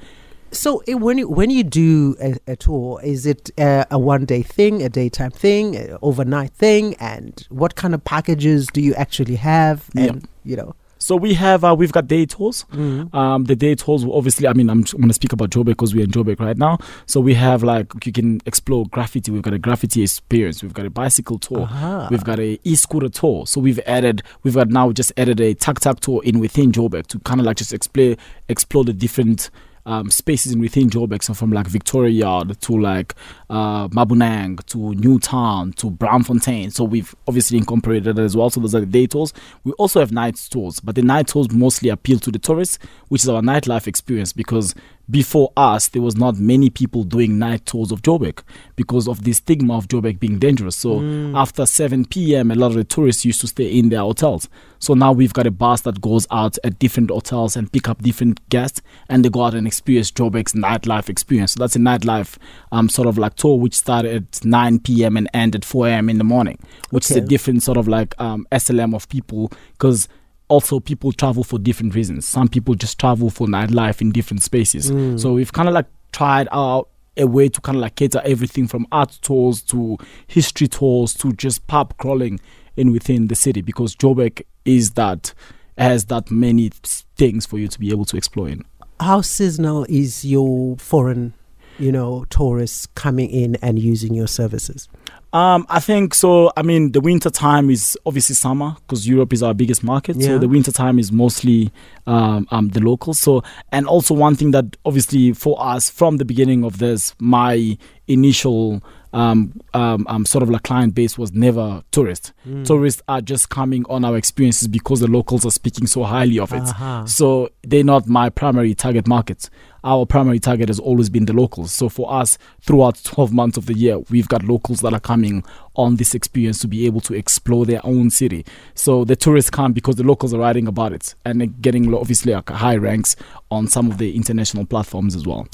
So 0.53 0.83
eh, 0.89 0.95
when 0.95 1.19
you 1.19 1.29
when 1.29 1.51
you 1.51 1.65
do 1.65 2.17
a, 2.23 2.37
a 2.47 2.57
tour, 2.57 3.01
is 3.03 3.27
it 3.27 3.51
uh, 3.59 3.85
a 3.91 3.99
one 3.99 4.25
day 4.25 4.43
thing, 4.43 4.83
a 4.83 4.89
daytime 4.89 5.33
thing, 5.33 5.77
a 5.77 5.99
overnight 6.03 6.53
thing, 6.53 6.95
and 7.01 7.47
what 7.51 7.75
kind 7.75 7.95
of 7.95 8.05
packages 8.05 8.67
do 8.69 8.81
you 8.81 8.95
actually 8.95 9.37
have? 9.37 9.89
Yeah. 9.95 10.05
And 10.05 10.29
you 10.45 10.57
know, 10.57 10.75
So 10.99 11.15
we 11.17 11.35
have 11.35 11.63
uh, 11.65 11.75
we've 11.75 11.93
got 11.93 12.07
day 12.07 12.25
tours. 12.27 12.65
mm. 12.73 13.13
Um, 13.15 13.45
the 13.45 13.57
day 13.57 13.75
tours, 13.75 14.05
obviously, 14.05 14.47
I 14.49 14.53
mean, 14.55 14.71
I'm, 14.71 14.79
I'm 14.79 15.01
going 15.01 15.09
to 15.09 15.15
speak 15.15 15.33
about 15.33 15.51
Joburg 15.51 15.67
because 15.77 15.95
we're 15.95 16.05
in 16.05 16.11
Joburg 16.11 16.41
right 16.41 16.57
now. 16.57 16.79
So 17.07 17.21
we 17.21 17.35
have 17.35 17.63
like 17.63 18.07
you 18.07 18.13
can 18.13 18.41
explore 18.47 18.87
graffiti. 18.87 19.31
We've 19.33 19.43
got 19.43 19.53
a 19.53 19.59
graffiti 19.59 20.03
experience. 20.03 20.63
We've 20.63 20.73
got 20.73 20.87
a 20.87 20.91
bicycle 20.91 21.39
tour. 21.39 21.63
Aha. 21.63 22.09
We've 22.11 22.25
got 22.25 22.39
a 22.39 22.59
e-scooter 22.65 23.09
tour. 23.11 23.47
So 23.47 23.61
we've 23.61 23.81
added, 23.81 24.23
we've 24.43 24.55
got 24.55 24.69
now 24.69 24.91
just 24.93 25.13
added 25.19 25.41
a 25.41 25.55
tuk 25.55 25.81
tuk 25.81 26.01
tour 26.01 26.23
in 26.25 26.39
within 26.39 26.73
Joburg 26.73 27.09
to 27.09 27.19
kind 27.21 27.41
of 27.41 27.47
like 27.47 27.57
just 27.59 27.73
explore 27.75 28.17
explore 28.49 28.85
the 28.85 28.95
different. 28.95 29.51
Um, 29.89 30.11
spaces 30.11 30.53
in 30.53 30.61
within 30.61 30.91
Joburg, 30.91 31.23
so 31.23 31.33
from 31.33 31.53
like 31.53 31.69
Victoria 31.69 32.11
Yard 32.11 32.61
to 32.63 32.77
like 32.77 33.15
uh, 33.49 33.87
Maboneng 33.87 34.65
to 34.67 34.95
Newtown 34.97 35.75
to 35.75 35.93
Braamfontein. 35.93 36.73
So 36.73 36.83
we've 36.83 37.15
obviously 37.29 37.57
incorporated 37.59 38.17
that 38.17 38.23
as 38.23 38.37
well. 38.37 38.51
So 38.51 38.59
those 38.59 38.75
are 38.75 38.81
the 38.81 38.87
day 38.87 39.07
tours. 39.07 39.33
We 39.63 39.71
also 39.75 40.01
have 40.01 40.11
night 40.11 40.45
tours, 40.51 40.81
but 40.81 40.97
the 40.97 41.03
night 41.03 41.29
tours 41.29 41.53
mostly 41.53 41.89
appeal 41.89 42.19
to 42.19 42.33
the 42.33 42.41
tourists, 42.41 42.81
which 43.11 43.23
is 43.23 43.29
our 43.29 43.43
nightlife 43.43 43.87
experience 43.87 44.33
because 44.33 44.75
before 45.09 45.53
us 45.57 45.89
there 45.89 46.03
was 46.03 46.17
not 46.17 46.37
many 46.37 46.69
people 46.69 47.05
doing 47.05 47.39
night 47.39 47.65
tours 47.67 47.93
of 47.93 48.03
Joburg 48.03 48.41
because 48.75 49.07
of 49.07 49.23
the 49.23 49.33
stigma 49.33 49.77
of 49.77 49.89
Joburg 49.89 50.19
being 50.19 50.39
dangerous. 50.39 50.77
So 50.77 51.01
after 51.37 51.65
7 51.65 52.07
p.m. 52.07 52.51
a 52.51 52.55
lot 52.55 52.69
of 52.69 52.75
the 52.75 52.85
tourists 52.85 53.25
used 53.25 53.41
to 53.43 53.47
stay 53.47 53.67
in 53.67 53.89
their 53.89 54.01
hotels. 54.01 54.49
So 54.79 54.95
now 54.95 55.13
we've 55.13 55.33
got 55.33 55.47
a 55.47 55.51
bus 55.51 55.83
that 55.83 56.01
goes 56.01 56.27
out 56.31 56.59
at 56.65 56.79
different 56.79 57.11
hotels 57.11 57.57
and 57.57 57.73
pick 57.73 57.89
up 57.89 58.03
different 58.03 58.47
guests 58.49 58.83
and 59.09 59.25
they 59.25 59.29
go 59.29 59.45
out 59.45 59.55
and 59.55 59.67
experience 59.67 60.11
Joburg's 60.11 60.53
nightlife 60.53 61.09
experience. 61.09 61.53
So 61.53 61.61
that's 61.61 61.77
a 61.77 61.81
nightlife 61.81 62.37
um, 62.73 62.89
sort 62.89 63.09
of 63.09 63.17
like 63.17 63.35
tour 63.35 63.59
which 63.59 63.75
started 63.75 64.29
at 64.35 64.45
9 64.45 64.81
p.m. 64.81 65.17
and 65.17 65.29
ended 65.33 65.65
4 65.65 65.89
a.m. 65.89 66.09
in 66.09 66.19
the 66.19 66.25
morning, 66.25 66.59
which 66.91 67.11
is 67.11 67.17
a 67.17 67.21
different 67.21 67.63
sort 67.63 67.79
of 67.79 67.89
like 67.89 68.15
um, 68.21 68.47
SLM 68.53 68.95
of 68.95 69.09
people 69.09 69.51
because 69.73 70.09
also 70.49 70.81
people 70.81 71.13
travel 71.13 71.45
for 71.45 71.59
different 71.59 71.95
reasons. 71.95 72.27
Some 72.27 72.49
people 72.49 72.75
just 72.75 72.99
travel 72.99 73.31
for 73.31 73.47
nightlife 73.47 74.01
in 74.01 74.11
different 74.11 74.43
spaces. 74.43 74.91
Mm. 74.91 75.19
So 75.21 75.33
we've 75.33 75.53
kind 75.53 75.69
of 75.69 75.75
like 75.75 75.87
tried 76.13 76.49
out 76.53 76.89
a 77.17 77.27
way 77.27 77.49
to 77.49 77.61
kind 77.61 77.77
of 77.77 77.83
like 77.83 77.97
cater 77.97 78.21
everything 78.25 78.67
from 78.67 78.87
art 78.93 79.19
tours 79.23 79.63
to 79.63 79.97
history 80.27 80.69
tours 80.69 81.15
to 81.15 81.33
just 81.33 81.67
pub 81.67 81.97
crawling 81.99 82.39
in 82.77 82.93
within 82.93 83.29
the 83.29 83.35
city 83.35 83.63
because 83.63 83.97
Joburg 83.97 84.43
is 84.65 84.93
that 84.93 85.33
has 85.79 86.07
that 86.07 86.31
many 86.31 86.71
things 87.17 87.47
for 87.47 87.59
you 87.59 87.69
to 87.69 87.79
be 87.79 87.91
able 87.91 88.05
to 88.07 88.17
explore 88.17 88.49
in. 88.49 88.63
how 89.01 89.21
seasonal 89.21 89.85
is 89.89 90.25
your 90.25 90.77
foreign, 90.79 91.35
you 91.79 91.93
know, 91.93 92.25
tourists 92.31 92.87
coming 92.87 93.31
in 93.31 93.57
and 93.57 93.79
using 93.79 94.15
your 94.15 94.27
services? 94.27 94.89
Um, 95.37 95.67
I 95.69 95.81
think 95.81 96.15
so. 96.15 96.51
I 96.57 96.63
mean, 96.63 96.93
the 96.93 97.01
winter 97.03 97.29
time 97.29 97.69
is 97.69 97.99
obviously 98.07 98.35
summer 98.35 98.75
because 98.81 99.07
Europe 99.07 99.35
is 99.35 99.43
our 99.43 99.53
biggest 99.53 99.85
market. 99.85 100.17
Yeah. 100.17 100.29
So 100.29 100.39
the 100.39 100.49
winter 100.49 100.73
time 100.73 100.99
is 100.99 101.13
mostly 101.13 101.71
um, 102.07 102.49
um, 102.51 102.71
the 102.71 102.81
locals. 102.81 103.21
So 103.21 103.43
and 103.71 103.87
also 103.87 104.15
one 104.15 104.35
thing 104.35 104.53
that 104.53 104.79
obviously 104.87 105.35
for 105.35 105.63
us 105.63 105.91
from 105.91 106.17
the 106.17 106.25
beginning 106.25 106.65
of 106.65 106.79
this, 106.79 107.15
my 107.19 107.77
initial 108.09 108.83
um, 109.17 109.59
um, 109.73 110.05
um, 110.11 110.27
sort 110.27 110.43
of 110.43 110.51
like 110.51 110.63
client 110.65 110.95
base 110.95 111.17
was 111.17 111.33
never 111.33 111.83
tourists. 111.91 112.35
Mm. 112.47 112.67
Tourists 112.67 113.01
are 113.09 113.23
just 113.23 113.49
coming 113.49 113.87
on 113.89 114.05
our 114.05 114.15
experiences 114.15 114.69
because 114.69 115.01
the 115.01 115.07
locals 115.09 115.47
are 115.47 115.51
speaking 115.51 115.87
so 115.87 116.05
highly 116.05 116.39
of 116.39 116.53
it. 116.53 116.61
Aha. 116.61 117.07
So 117.07 117.49
they're 117.63 117.83
not 117.83 118.07
my 118.07 118.29
primary 118.29 118.75
target 118.75 119.09
market. 119.09 119.49
Our 119.85 120.05
primary 120.05 120.39
target 120.39 120.69
has 120.69 120.79
always 120.79 121.09
been 121.09 121.25
the 121.25 121.33
locals. 121.33 121.73
So 121.73 121.89
for 121.89 122.13
us, 122.13 122.37
throughout 122.61 123.03
12 123.05 123.33
months 123.33 123.57
of 123.57 123.65
the 123.65 123.73
year, 123.73 124.01
we've 124.11 124.29
got 124.29 124.43
locals 124.43 124.81
that 124.81 124.93
are 124.93 125.01
coming 125.01 125.45
on 125.77 125.97
this 125.97 126.15
experience 126.15 126.59
to 126.59 126.69
be 126.69 126.85
able 126.85 127.01
to 127.03 127.15
explore 127.15 127.65
their 127.65 127.81
own 127.85 128.11
city. 128.11 128.45
So 128.75 129.07
the 129.07 129.17
tourists 129.17 129.49
come 129.49 129.73
because 129.73 129.97
the 129.97 130.05
locals 130.05 130.35
are 130.35 130.41
writing 130.41 130.67
about 130.69 130.93
it 130.93 131.15
and 131.25 131.41
they're 131.41 131.47
getting 131.47 131.95
obviously 131.95 132.35
like 132.35 132.51
high 132.51 132.77
ranks 132.77 133.17
on 133.51 133.67
some 133.67 133.91
of 133.91 133.97
the 133.97 134.15
international 134.15 134.67
platforms 134.67 135.15
as 135.17 135.27
well. 135.27 135.49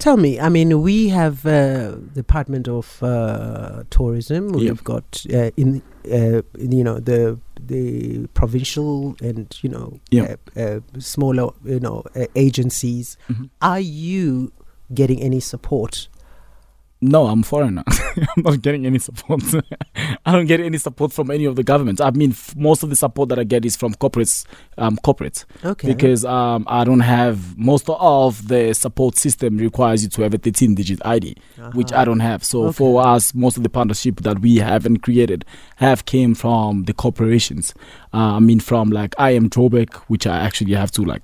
Tell 0.00 0.16
me, 0.16 0.40
I 0.40 0.48
mean, 0.48 0.80
we 0.80 1.08
have 1.10 1.44
uh, 1.44 1.96
Department 2.14 2.66
of 2.68 3.02
uh, 3.02 3.82
Tourism. 3.90 4.48
We've 4.52 4.68
Yep. 4.68 4.84
got 4.84 5.26
uh, 5.32 5.50
in, 5.58 5.82
uh, 6.10 6.40
you 6.58 6.82
know, 6.82 6.98
the 7.00 7.38
the 7.66 8.26
provincial 8.32 9.14
and 9.20 9.46
you 9.62 9.68
know, 9.68 10.00
Yep. 10.10 10.50
uh, 10.56 10.60
uh, 10.60 10.80
smaller, 10.98 11.50
you 11.64 11.80
know, 11.80 12.02
uh, 12.16 12.24
agencies. 12.34 13.18
Mhm. 13.28 13.50
Are 13.60 13.80
you 13.80 14.52
getting 14.94 15.20
any 15.20 15.40
support? 15.40 16.08
No, 17.02 17.28
I'm 17.28 17.42
foreigner. 17.42 17.82
I'm 18.36 18.42
not 18.42 18.60
getting 18.60 18.84
any 18.84 18.98
support. 18.98 19.42
I 20.26 20.32
don't 20.32 20.44
get 20.44 20.60
any 20.60 20.76
support 20.76 21.12
from 21.14 21.30
any 21.30 21.46
of 21.46 21.56
the 21.56 21.62
governments. 21.62 22.00
I 22.00 22.10
mean, 22.10 22.32
f- 22.32 22.54
most 22.56 22.82
of 22.82 22.90
the 22.90 22.96
support 22.96 23.30
that 23.30 23.38
I 23.38 23.44
get 23.44 23.64
is 23.64 23.74
from 23.74 23.94
corporates, 23.94 24.44
um, 24.76 24.98
corporate, 24.98 25.46
Okay. 25.64 25.88
because 25.88 26.26
um, 26.26 26.64
I 26.68 26.84
don't 26.84 27.00
have 27.00 27.56
most 27.56 27.88
of 27.88 28.48
the 28.48 28.74
support 28.74 29.16
system 29.16 29.56
requires 29.56 30.02
you 30.02 30.10
to 30.10 30.22
have 30.22 30.34
a 30.34 30.38
13-digit 30.38 31.00
ID, 31.06 31.36
which 31.72 31.90
Uh-huh. 31.92 32.02
I 32.02 32.04
don't 32.04 32.20
have. 32.20 32.44
So 32.44 32.64
Okay. 32.64 32.76
for 32.76 33.06
us, 33.06 33.34
most 33.34 33.56
of 33.56 33.62
the 33.62 33.70
partnership 33.70 34.20
that 34.20 34.40
we 34.40 34.56
have 34.58 34.84
and 34.84 35.02
created 35.02 35.46
have 35.76 36.04
came 36.04 36.34
from 36.34 36.84
the 36.84 36.92
corporations. 36.92 37.72
Uh, 38.12 38.36
I 38.36 38.40
mean, 38.40 38.60
from 38.60 38.90
like 38.90 39.14
I 39.18 39.30
am 39.30 39.48
Joburg, 39.48 39.94
which 40.08 40.26
I 40.26 40.36
actually 40.38 40.74
have 40.74 40.90
to 40.92 41.02
like 41.02 41.22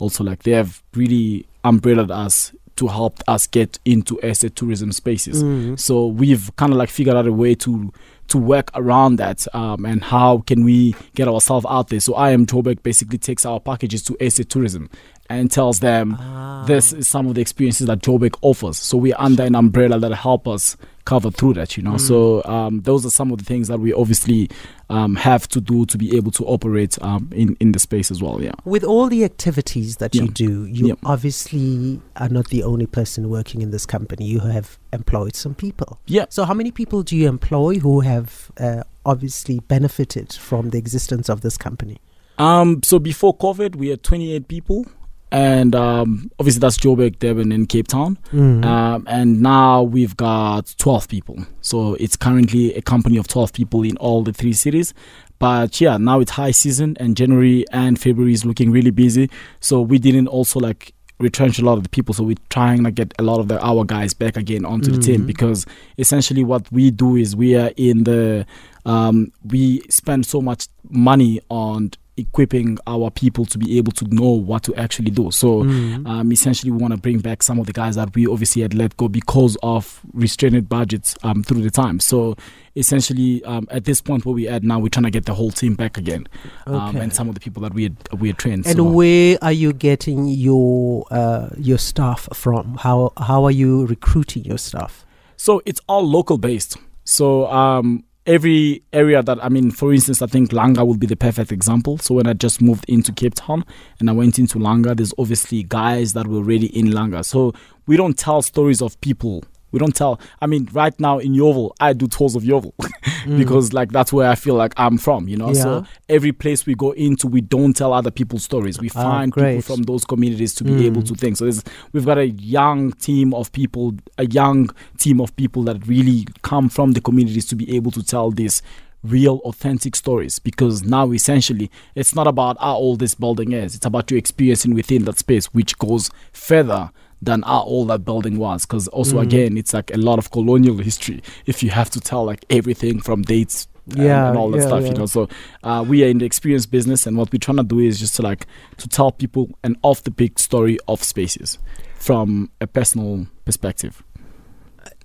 also 0.00 0.22
like 0.22 0.42
they 0.42 0.50
have 0.50 0.82
really 0.94 1.46
umbrellaed 1.64 2.10
us 2.10 2.52
to 2.76 2.88
help 2.88 3.20
us 3.28 3.46
get 3.46 3.78
into 3.84 4.18
SA 4.34 4.48
Tourism 4.54 4.92
spaces. 4.92 5.42
Mm. 5.42 5.78
So 5.78 6.06
we've 6.06 6.54
kind 6.56 6.72
of 6.72 6.78
like 6.78 6.90
figured 6.90 7.16
out 7.16 7.26
a 7.26 7.32
way 7.32 7.54
to 7.56 7.92
to 8.28 8.38
work 8.38 8.70
around 8.74 9.16
that 9.16 9.46
um, 9.54 9.84
and 9.84 10.02
how 10.02 10.38
can 10.46 10.64
we 10.64 10.94
get 11.14 11.28
ourselves 11.28 11.66
out 11.68 11.88
there. 11.88 12.00
So 12.00 12.14
I 12.14 12.30
am 12.30 12.46
Joburg 12.46 12.82
basically 12.82 13.18
takes 13.18 13.44
our 13.44 13.60
packages 13.60 14.02
to 14.04 14.30
SA 14.30 14.44
Tourism 14.48 14.88
and 15.28 15.50
tells 15.50 15.80
them 15.80 16.16
Ah. 16.18 16.64
this 16.66 16.92
is 16.92 17.06
some 17.06 17.26
of 17.26 17.34
the 17.34 17.42
experiences 17.42 17.86
that 17.86 17.98
Joburg 18.00 18.36
offers. 18.40 18.78
So 18.78 18.96
we're 18.96 19.14
under 19.18 19.42
an 19.42 19.54
umbrella 19.54 19.98
that 19.98 20.14
help 20.14 20.48
us 20.48 20.76
cover 21.04 21.30
through 21.30 21.54
that. 21.54 21.76
You 21.76 21.82
know, 21.82 21.96
so 21.96 22.42
um, 22.44 22.80
those 22.82 23.04
are 23.06 23.10
some 23.10 23.30
of 23.32 23.38
the 23.38 23.44
things 23.44 23.68
that 23.68 23.78
we 23.78 23.92
obviously 23.92 24.48
um, 24.90 25.16
have 25.16 25.46
to 25.48 25.60
do 25.60 25.86
to 25.86 25.98
be 25.98 26.16
able 26.16 26.30
to 26.32 26.44
operate 26.46 26.98
um, 27.02 27.30
in 27.34 27.56
in 27.60 27.72
the 27.72 27.78
space 27.78 28.10
as 28.10 28.22
well. 28.22 28.42
Yeah. 28.42 28.52
With 28.64 28.84
all 28.84 29.08
the 29.08 29.24
activities 29.24 29.96
that 29.98 30.14
you 30.14 30.28
do, 30.28 30.66
you 30.66 30.88
Yeah. 30.88 30.94
obviously 31.04 32.00
are 32.16 32.28
not 32.28 32.48
the 32.48 32.62
only 32.62 32.86
person 32.86 33.28
working 33.28 33.62
in 33.62 33.70
this 33.70 33.86
company. 33.86 34.24
You 34.26 34.40
have 34.40 34.78
employed 34.92 35.34
some 35.36 35.54
people. 35.54 35.98
Yeah. 36.06 36.26
So, 36.30 36.44
how 36.44 36.54
many 36.54 36.70
people 36.70 37.02
do 37.02 37.16
you 37.16 37.28
employ 37.28 37.78
who 37.78 38.00
have 38.00 38.50
uh, 38.58 38.82
obviously 39.04 39.60
benefited 39.60 40.32
from 40.32 40.70
the 40.70 40.78
existence 40.78 41.28
of 41.28 41.40
this 41.40 41.56
company? 41.56 41.98
Um, 42.38 42.82
so 42.82 42.98
before 42.98 43.36
COVID, 43.36 43.76
we 43.76 43.88
had 43.90 44.02
28 44.02 44.48
people, 44.48 44.86
and 45.34 45.74
um, 45.74 46.30
obviously 46.38 46.60
that's 46.60 46.78
Joburg, 46.78 47.18
Durban, 47.18 47.50
and 47.50 47.68
Cape 47.68 47.88
Town. 47.88 48.16
Mm. 48.32 48.64
Um, 48.64 49.04
and 49.08 49.42
now 49.42 49.82
we've 49.82 50.16
got 50.16 50.74
12 50.78 51.08
people. 51.08 51.44
So 51.60 51.94
it's 51.94 52.14
currently 52.16 52.72
a 52.74 52.80
company 52.82 53.16
of 53.18 53.26
12 53.26 53.52
people 53.52 53.82
in 53.82 53.96
all 53.96 54.22
the 54.22 54.32
three 54.32 54.52
cities. 54.52 54.94
But 55.40 55.80
yeah, 55.80 55.96
now 55.98 56.20
it's 56.20 56.30
high 56.30 56.52
season, 56.52 56.96
and 57.00 57.16
January 57.16 57.64
and 57.72 57.98
February 57.98 58.32
is 58.32 58.44
looking 58.44 58.70
really 58.70 58.92
busy. 58.92 59.28
So 59.60 59.80
we 59.82 59.98
didn't 59.98 60.28
also 60.28 60.60
like 60.60 60.92
retrench 61.18 61.58
a 61.58 61.64
lot 61.64 61.78
of 61.78 61.82
the 61.82 61.88
people. 61.88 62.14
So 62.14 62.22
we're 62.22 62.36
trying 62.50 62.84
to 62.84 62.90
get 62.92 63.12
a 63.18 63.22
lot 63.22 63.40
of 63.40 63.48
the 63.48 63.60
our 63.64 63.84
guys 63.84 64.14
back 64.14 64.36
again 64.36 64.64
onto 64.64 64.90
the 64.92 65.00
team 65.00 65.22
Mhm. 65.22 65.26
because 65.26 65.66
essentially 65.98 66.44
what 66.44 66.70
we 66.72 66.90
do 66.90 67.16
is 67.16 67.34
we 67.34 67.56
are 67.56 67.72
in 67.76 68.04
the 68.04 68.46
um, 68.86 69.32
we 69.44 69.80
spend 69.88 70.26
so 70.26 70.40
much 70.40 70.68
money 70.90 71.40
on 71.48 71.90
equipping 72.16 72.78
our 72.86 73.10
people 73.10 73.44
to 73.46 73.58
be 73.58 73.76
able 73.78 73.92
to 73.92 74.04
know 74.14 74.30
what 74.30 74.62
to 74.64 74.74
actually 74.76 75.10
do. 75.10 75.30
So 75.30 75.64
Mm. 75.64 76.06
um, 76.06 76.32
essentially, 76.32 76.70
we 76.70 76.78
want 76.78 76.92
to 76.92 76.98
bring 77.00 77.18
back 77.18 77.42
some 77.42 77.58
of 77.58 77.66
the 77.66 77.72
guys 77.72 77.96
that 77.96 78.14
we 78.14 78.26
obviously 78.26 78.62
had 78.62 78.72
let 78.74 78.96
go 78.96 79.08
because 79.08 79.56
of 79.62 80.00
restrained 80.12 80.68
budgets 80.68 81.16
um, 81.24 81.42
through 81.42 81.62
the 81.62 81.70
time. 81.70 81.98
So 82.00 82.36
essentially, 82.76 83.42
um, 83.44 83.66
at 83.70 83.84
this 83.84 84.00
point 84.00 84.24
where 84.24 84.34
we're 84.34 84.50
at 84.50 84.62
now, 84.62 84.78
we're 84.78 84.88
trying 84.88 85.04
to 85.04 85.10
get 85.10 85.26
the 85.26 85.34
whole 85.34 85.50
team 85.50 85.74
back 85.74 85.96
again, 85.98 86.26
um, 86.66 86.74
Okay. 86.74 87.00
and 87.00 87.12
some 87.12 87.28
of 87.28 87.34
the 87.34 87.40
people 87.40 87.62
that 87.62 87.74
we 87.74 87.84
had 87.84 87.96
we 88.18 88.28
had 88.28 88.38
trained. 88.38 88.66
And 88.66 88.76
so, 88.76 88.84
where 88.84 89.38
are 89.42 89.52
you 89.52 89.72
getting 89.72 90.26
your 90.28 91.04
uh, 91.10 91.48
your 91.58 91.78
staff 91.78 92.28
from? 92.32 92.76
How 92.80 93.12
how 93.16 93.44
are 93.44 93.50
you 93.50 93.86
recruiting 93.86 94.44
your 94.44 94.58
staff? 94.58 95.04
so 95.36 95.60
it's 95.66 95.80
all 95.88 96.08
local 96.08 96.38
based. 96.38 96.76
So 97.04 97.46
um, 97.50 98.04
every 98.26 98.82
area 98.92 99.22
that 99.22 99.42
I 99.44 99.48
mean, 99.48 99.70
for 99.70 99.92
instance, 99.92 100.22
I 100.22 100.26
think 100.26 100.50
Langa 100.50 100.86
would 100.86 101.00
be 101.00 101.06
the 101.06 101.16
perfect 101.16 101.52
example. 101.52 101.98
So 101.98 102.14
when 102.14 102.26
I 102.26 102.32
just 102.32 102.60
moved 102.60 102.84
into 102.88 103.12
Cape 103.12 103.34
Town 103.34 103.64
and 104.00 104.08
I 104.08 104.12
went 104.12 104.38
into 104.38 104.58
Langa, 104.58 104.96
there's 104.96 105.12
obviously 105.18 105.62
guys 105.62 106.12
that 106.14 106.26
were 106.26 106.38
already 106.38 106.66
in 106.78 106.86
Langa. 106.86 107.24
So 107.24 107.52
we 107.86 107.96
don't 107.96 108.16
tell 108.16 108.42
stories 108.42 108.80
of 108.80 109.00
people. 109.00 109.44
We 109.74 109.78
don't 109.80 109.94
tell. 109.94 110.18
I 110.40 110.46
mean, 110.46 110.68
right 110.72 110.98
now 110.98 111.18
in 111.18 111.32
Yeoville, 111.34 111.72
I 111.80 111.92
do 111.92 112.06
tours 112.06 112.34
of 112.34 112.44
Yeoville 112.44 112.72
because, 113.38 113.72
like, 113.72 113.90
that's 113.92 114.12
where 114.12 114.30
I 114.30 114.34
feel 114.36 114.54
like 114.54 114.72
I'm 114.76 114.98
from. 114.98 115.28
You 115.28 115.36
know, 115.36 115.48
Mm. 115.48 115.54
Yeah. 115.56 115.62
so 115.62 115.84
every 116.08 116.32
place 116.32 116.64
we 116.64 116.74
go 116.74 116.92
into, 116.92 117.26
we 117.26 117.40
don't 117.40 117.74
tell 117.74 117.92
other 117.92 118.10
people's 118.10 118.44
stories. 118.44 118.80
We 118.80 118.88
Ah, 118.94 119.02
find 119.02 119.34
people 119.34 119.60
from 119.62 119.82
those 119.82 120.04
communities 120.04 120.54
to 120.54 120.64
be 120.64 120.70
Mm. 120.72 120.84
able 120.86 121.02
to 121.02 121.14
think. 121.14 121.36
So 121.36 121.50
we've 121.92 122.06
got 122.06 122.18
a 122.18 122.28
young 122.28 122.92
team 122.92 123.34
of 123.34 123.50
people, 123.52 123.94
a 124.16 124.26
young 124.26 124.70
team 124.98 125.20
of 125.20 125.34
people 125.36 125.62
that 125.64 125.86
really 125.86 126.26
come 126.42 126.68
from 126.68 126.92
the 126.92 127.00
communities 127.00 127.46
to 127.46 127.56
be 127.56 127.76
able 127.76 127.90
to 127.92 128.02
tell 128.02 128.30
these 128.30 128.62
real 129.02 129.40
authentic 129.44 129.94
stories 129.94 130.38
because 130.38 130.82
now 130.82 131.12
essentially 131.12 131.70
it's 131.94 132.14
not 132.14 132.26
about 132.26 132.56
how 132.58 132.74
old 132.74 133.00
this 133.00 133.14
building 133.14 133.52
is 133.52 133.74
it's 133.74 133.84
about 133.84 134.10
you 134.10 134.16
experiencing 134.16 134.72
within 134.74 135.04
that 135.04 135.18
space 135.18 135.44
which 135.52 135.76
goes 135.76 136.10
further 136.32 136.90
than 137.24 137.42
how 137.42 137.62
old 137.62 137.88
that 137.88 138.04
building 138.04 138.38
was 138.38 138.64
because 138.66 138.88
also 138.88 139.16
Mm. 139.16 139.22
again 139.22 139.56
it's 139.58 139.72
like 139.74 139.90
a 139.94 139.96
lot 139.98 140.18
of 140.18 140.30
colonial 140.30 140.76
history 140.78 141.22
if 141.46 141.62
you 141.62 141.70
have 141.70 141.90
to 141.90 142.00
tell 142.00 142.24
like 142.24 142.44
everything 142.50 143.00
from 143.00 143.22
dates 143.22 143.66
and, 143.90 143.98
Yeah, 143.98 144.28
and 144.28 144.36
all 144.38 144.50
that 144.50 144.58
yeah, 144.60 144.66
stuff 144.66 144.82
yeah. 144.82 144.88
you 144.90 144.94
know 145.00 145.06
so 145.06 145.28
uh, 145.62 145.84
we 145.86 146.04
are 146.04 146.08
in 146.08 146.18
the 146.18 146.24
experience 146.26 146.66
business 146.66 147.06
and 147.06 147.16
what 147.16 147.32
we're 147.32 147.38
trying 147.48 147.58
to 147.58 147.64
do 147.74 147.78
is 147.80 147.98
just 148.00 148.16
to 148.16 148.22
like 148.22 148.46
to 148.78 148.88
tell 148.88 149.10
people 149.12 149.48
an 149.62 149.76
off 149.82 150.02
the 150.04 150.10
big 150.10 150.38
story 150.38 150.78
of 150.88 151.02
spaces 151.04 151.58
from 151.96 152.50
a 152.60 152.66
personal 152.66 153.26
perspective 153.44 154.02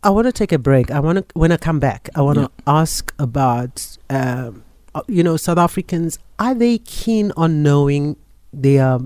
I 0.01 0.09
want 0.11 0.27
to 0.27 0.31
take 0.31 0.53
a 0.53 0.57
break. 0.57 0.91
I 0.91 0.99
want 1.01 1.17
to 1.19 1.25
when 1.33 1.51
I 1.51 1.57
come 1.57 1.77
back. 1.79 2.07
I 2.15 2.21
want 2.21 2.37
to 2.37 2.47
Yeah. 2.47 2.79
ask 2.81 3.13
about 3.19 3.97
um, 4.09 4.63
uh, 4.95 5.01
you 5.09 5.23
know 5.23 5.35
South 5.35 5.57
Africans. 5.57 6.19
Are 6.45 6.55
they 6.55 6.77
keen 6.77 7.33
on 7.35 7.61
knowing 7.63 8.15
their 8.53 8.99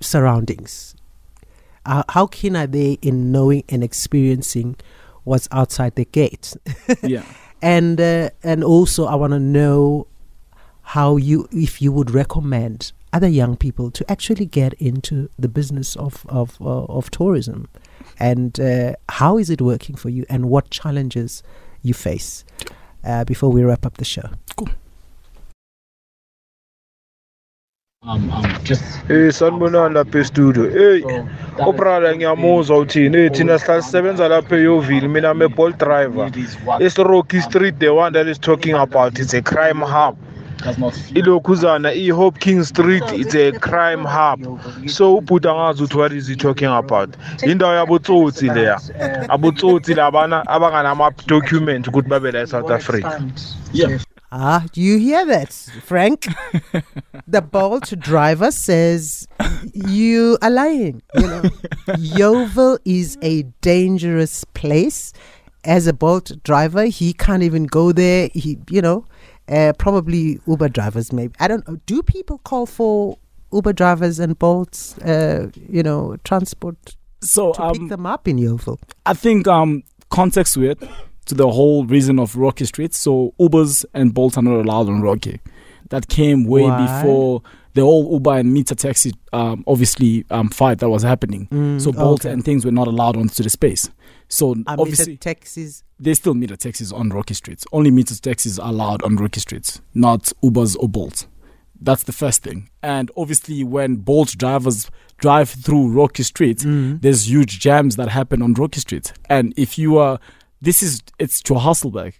surroundings? 0.00 0.93
Uh, 1.86 2.02
how 2.08 2.26
keen 2.26 2.56
are 2.56 2.66
they 2.66 2.92
in 3.02 3.30
knowing 3.30 3.64
and 3.68 3.84
experiencing 3.84 4.76
what's 5.24 5.48
outside 5.52 5.94
the 5.94 6.04
gate? 6.04 6.54
yeah. 7.02 7.24
And 7.62 8.00
uh, 8.00 8.30
and 8.42 8.62
also 8.62 9.06
I 9.06 9.14
want 9.14 9.32
to 9.32 9.38
know 9.38 10.06
how 10.82 11.16
you 11.16 11.48
if 11.50 11.80
you 11.80 11.92
would 11.92 12.10
recommend 12.10 12.92
other 13.12 13.28
young 13.28 13.56
people 13.56 13.90
to 13.90 14.10
actually 14.10 14.44
get 14.44 14.74
into 14.74 15.30
the 15.38 15.48
business 15.48 15.96
of 15.96 16.26
of 16.28 16.60
uh, 16.60 16.84
of 16.84 17.10
tourism. 17.10 17.68
And 18.18 18.58
uh, 18.60 18.94
how 19.08 19.38
is 19.38 19.50
it 19.50 19.60
working 19.60 19.96
for 19.96 20.08
you 20.08 20.24
and 20.28 20.48
what 20.48 20.70
challenges 20.70 21.42
you 21.82 21.94
face 21.94 22.44
uh, 23.04 23.24
before 23.24 23.50
we 23.50 23.62
wrap 23.62 23.84
up 23.84 23.96
the 23.96 24.04
show 24.04 24.30
um, 28.06 28.30
um, 28.30 28.64
just 28.64 28.82
Eh 29.08 29.32
sanibonani 29.32 29.94
lapha 29.94 30.18
estudio. 30.18 30.70
Hey, 30.70 31.04
obrada 31.58 32.16
ngiyamuzwa 32.16 32.78
uthini. 32.78 33.16
Eh 33.16 33.32
thina 33.32 33.58
sihlala 33.58 33.82
sisebenza 33.82 34.28
lapha 34.28 34.56
eYoville 34.56 35.08
mina 35.08 35.30
I'm 35.30 35.42
a 35.42 35.48
Bolt 35.48 35.78
driver. 35.78 36.30
It's 36.80 36.98
Rocky 36.98 37.40
Street 37.40 37.78
the 37.78 37.88
one 37.88 38.12
that 38.12 38.26
is 38.26 38.38
talking 38.38 38.74
about 38.74 39.18
it's 39.18 39.34
a 39.34 39.42
crime 39.42 39.80
hub. 39.80 40.16
Ilokhuzana 41.14 41.92
i-Hope 41.92 42.38
King 42.38 42.62
Street 42.64 43.04
it's 43.12 43.34
a 43.34 43.52
crime 43.52 44.04
hub. 44.04 44.60
So 44.88 45.16
ubhuti 45.16 45.48
angazi 45.48 45.82
ukuthi 45.82 45.96
what 45.96 46.12
is 46.12 46.28
he 46.28 46.36
talking 46.36 46.68
about. 46.68 47.16
Indawo 47.42 47.74
yabotsotsi 47.74 48.48
leya. 48.48 48.80
Abotsotsi 49.28 49.94
labana 49.94 50.46
abanganama 50.46 51.12
document 51.26 51.86
ukuthi 51.86 52.08
babe 52.08 52.32
la 52.32 52.40
eSouth 52.42 52.70
Africa. 52.70 53.22
yeah 53.72 53.98
ah 54.34 54.66
do 54.72 54.80
you 54.80 54.98
hear 54.98 55.24
that 55.24 55.52
franck? 55.84 56.26
The 57.26 57.40
bolt 57.40 57.94
driver 57.98 58.50
says 58.50 59.26
you 59.72 60.36
are 60.42 60.50
lying 60.50 61.02
you 61.14 61.26
know. 61.26 61.42
Yeoville 62.16 62.78
is 62.84 63.16
a 63.22 63.44
dangerous 63.62 64.44
place. 64.52 65.12
As 65.64 65.86
a 65.86 65.92
bolt 65.92 66.32
driver 66.42 66.84
he 66.86 67.12
can't 67.12 67.42
even 67.42 67.64
go 67.64 67.92
there. 67.92 68.28
He 68.34 68.58
you 68.68 68.82
know 68.82 69.06
uh, 69.48 69.72
probably 69.78 70.40
uber 70.46 70.68
drivers 70.68 71.12
maybe. 71.12 71.34
I 71.38 71.48
don't 71.48 71.66
know. 71.68 71.76
Do 71.86 72.02
people 72.02 72.38
call 72.38 72.66
for 72.66 73.16
uber 73.52 73.72
drivers 73.72 74.18
and 74.18 74.38
bolts 74.38 74.98
uh, 74.98 75.50
you 75.68 75.82
know 75.82 76.16
transport 76.24 76.96
so 77.22 77.52
to 77.52 77.62
um, 77.62 77.72
pick 77.72 77.88
them 77.88 78.04
up 78.04 78.26
in 78.26 78.38
yeoville? 78.38 78.80
I 79.06 79.14
think 79.14 79.46
um, 79.46 79.84
context 80.10 80.56
it, 80.56 80.82
to 81.26 81.34
the 81.34 81.48
whole 81.50 81.84
reason 81.86 82.18
of 82.18 82.36
Rocky 82.36 82.64
Street. 82.64 82.94
So 82.94 83.34
Ubers 83.40 83.84
and 83.94 84.12
Bolt 84.14 84.36
are 84.38 84.42
not 84.42 84.60
allowed 84.60 84.88
on 84.88 85.00
Rocky. 85.02 85.40
That 85.90 86.08
came 86.08 86.44
way 86.44 86.62
Why? 86.62 86.86
before 87.02 87.42
the 87.74 87.82
whole 87.82 88.10
Uber 88.12 88.38
and 88.38 88.52
Meter 88.54 88.74
Taxi, 88.74 89.12
um, 89.32 89.64
obviously, 89.66 90.24
um, 90.30 90.48
fight 90.48 90.78
that 90.78 90.88
was 90.88 91.02
happening. 91.02 91.48
Mm, 91.48 91.80
so 91.80 91.92
Bolt 91.92 92.24
okay. 92.24 92.32
and 92.32 92.44
things 92.44 92.64
were 92.64 92.70
not 92.70 92.86
allowed 92.86 93.16
onto 93.16 93.42
the 93.42 93.50
space. 93.50 93.90
So 94.28 94.54
mean, 94.54 94.64
obviously, 94.66 95.16
taxis. 95.16 95.82
They 95.98 96.14
still 96.14 96.34
Meter 96.34 96.56
Taxis 96.56 96.92
on 96.92 97.10
Rocky 97.10 97.34
Streets. 97.34 97.64
Only 97.72 97.90
Meter 97.90 98.14
Taxis 98.18 98.58
are 98.58 98.70
allowed 98.70 99.02
on 99.02 99.16
Rocky 99.16 99.40
Streets, 99.40 99.80
not 99.92 100.32
Ubers 100.42 100.76
or 100.78 100.88
Bolt. 100.88 101.26
That's 101.80 102.04
the 102.04 102.12
first 102.12 102.42
thing. 102.42 102.70
And 102.82 103.10
obviously, 103.16 103.62
when 103.64 103.96
Bolt 103.96 104.28
drivers 104.38 104.90
drive 105.18 105.50
through 105.50 105.88
Rocky 105.88 106.22
Street, 106.22 106.58
Mm. 106.58 107.02
there's 107.02 107.28
huge 107.28 107.60
jams 107.60 107.96
that 107.96 108.08
happen 108.08 108.40
on 108.40 108.54
Rocky 108.54 108.80
Street. 108.80 109.12
And 109.28 109.52
if 109.56 109.76
you 109.78 109.98
are, 109.98 110.18
this 110.64 110.82
is, 110.82 111.02
it's 111.18 111.40
Johannesburg. 111.42 112.14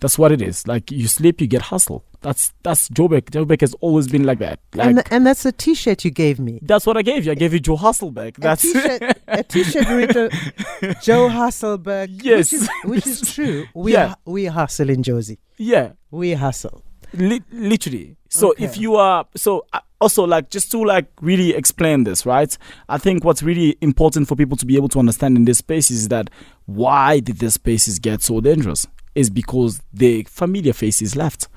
That's 0.00 0.18
what 0.18 0.32
it 0.32 0.40
is. 0.40 0.66
Like 0.66 0.90
you 0.90 1.06
sleep, 1.08 1.40
you 1.42 1.46
get 1.46 1.62
hustle. 1.62 2.04
That's 2.22 2.52
that's 2.62 2.88
Joburg. 2.90 3.24
Joburg 3.30 3.60
has 3.60 3.74
always 3.80 4.06
been 4.08 4.24
like 4.24 4.38
that. 4.40 4.58
Like 4.74 4.88
and, 4.88 5.02
and 5.12 5.26
that's 5.26 5.44
a 5.46 5.52
t-shirt 5.52 6.04
you 6.04 6.10
gave 6.10 6.38
me 6.38 6.58
that's 6.62 6.86
what 6.86 6.96
I 6.96 7.02
gave 7.02 7.24
you. 7.26 7.32
I 7.32 7.34
gave 7.34 7.52
you 7.54 7.60
Johustleburg. 7.60 8.36
That's 8.36 8.64
a 8.74 8.74
t-shirt, 8.74 9.18
a 9.28 9.42
t-shirt 9.42 9.88
written 9.88 10.28
Johustleburg. 11.04 12.20
Yes. 12.22 12.52
which 12.52 12.62
is, 12.62 12.68
which 12.84 13.06
is 13.06 13.20
true. 13.34 13.66
We 13.74 13.92
Yeah. 13.92 14.14
hu- 14.24 14.32
we 14.32 14.46
hustle 14.46 14.90
in 14.90 15.02
Jozi. 15.02 15.38
yeah. 15.58 15.92
We 16.10 16.32
hustle. 16.34 16.82
Li- 17.12 17.42
literally. 17.52 18.16
So 18.28 18.50
Okay. 18.50 18.64
if 18.64 18.76
you 18.78 18.96
are 18.96 19.26
so 19.36 19.64
uh, 19.72 19.80
also 20.00 20.24
like 20.24 20.50
just 20.50 20.70
to 20.72 20.84
like 20.84 21.06
really 21.20 21.54
explain 21.54 22.04
this, 22.04 22.24
right? 22.24 22.56
I 22.88 22.98
think 22.98 23.24
what's 23.24 23.42
really 23.42 23.76
important 23.80 24.28
for 24.28 24.36
people 24.36 24.56
to 24.56 24.66
be 24.66 24.76
able 24.76 24.88
to 24.90 24.98
understand 24.98 25.36
in 25.36 25.44
this 25.44 25.58
space 25.58 25.90
is 25.90 26.08
that 26.08 26.30
why 26.66 27.20
did 27.20 27.38
the 27.38 27.50
spaces 27.50 27.98
get 27.98 28.22
so 28.22 28.40
dangerous? 28.40 28.86
Is 29.14 29.28
because 29.28 29.80
the 29.92 30.22
familiar 30.24 30.72
faces 30.72 31.16
left, 31.16 31.48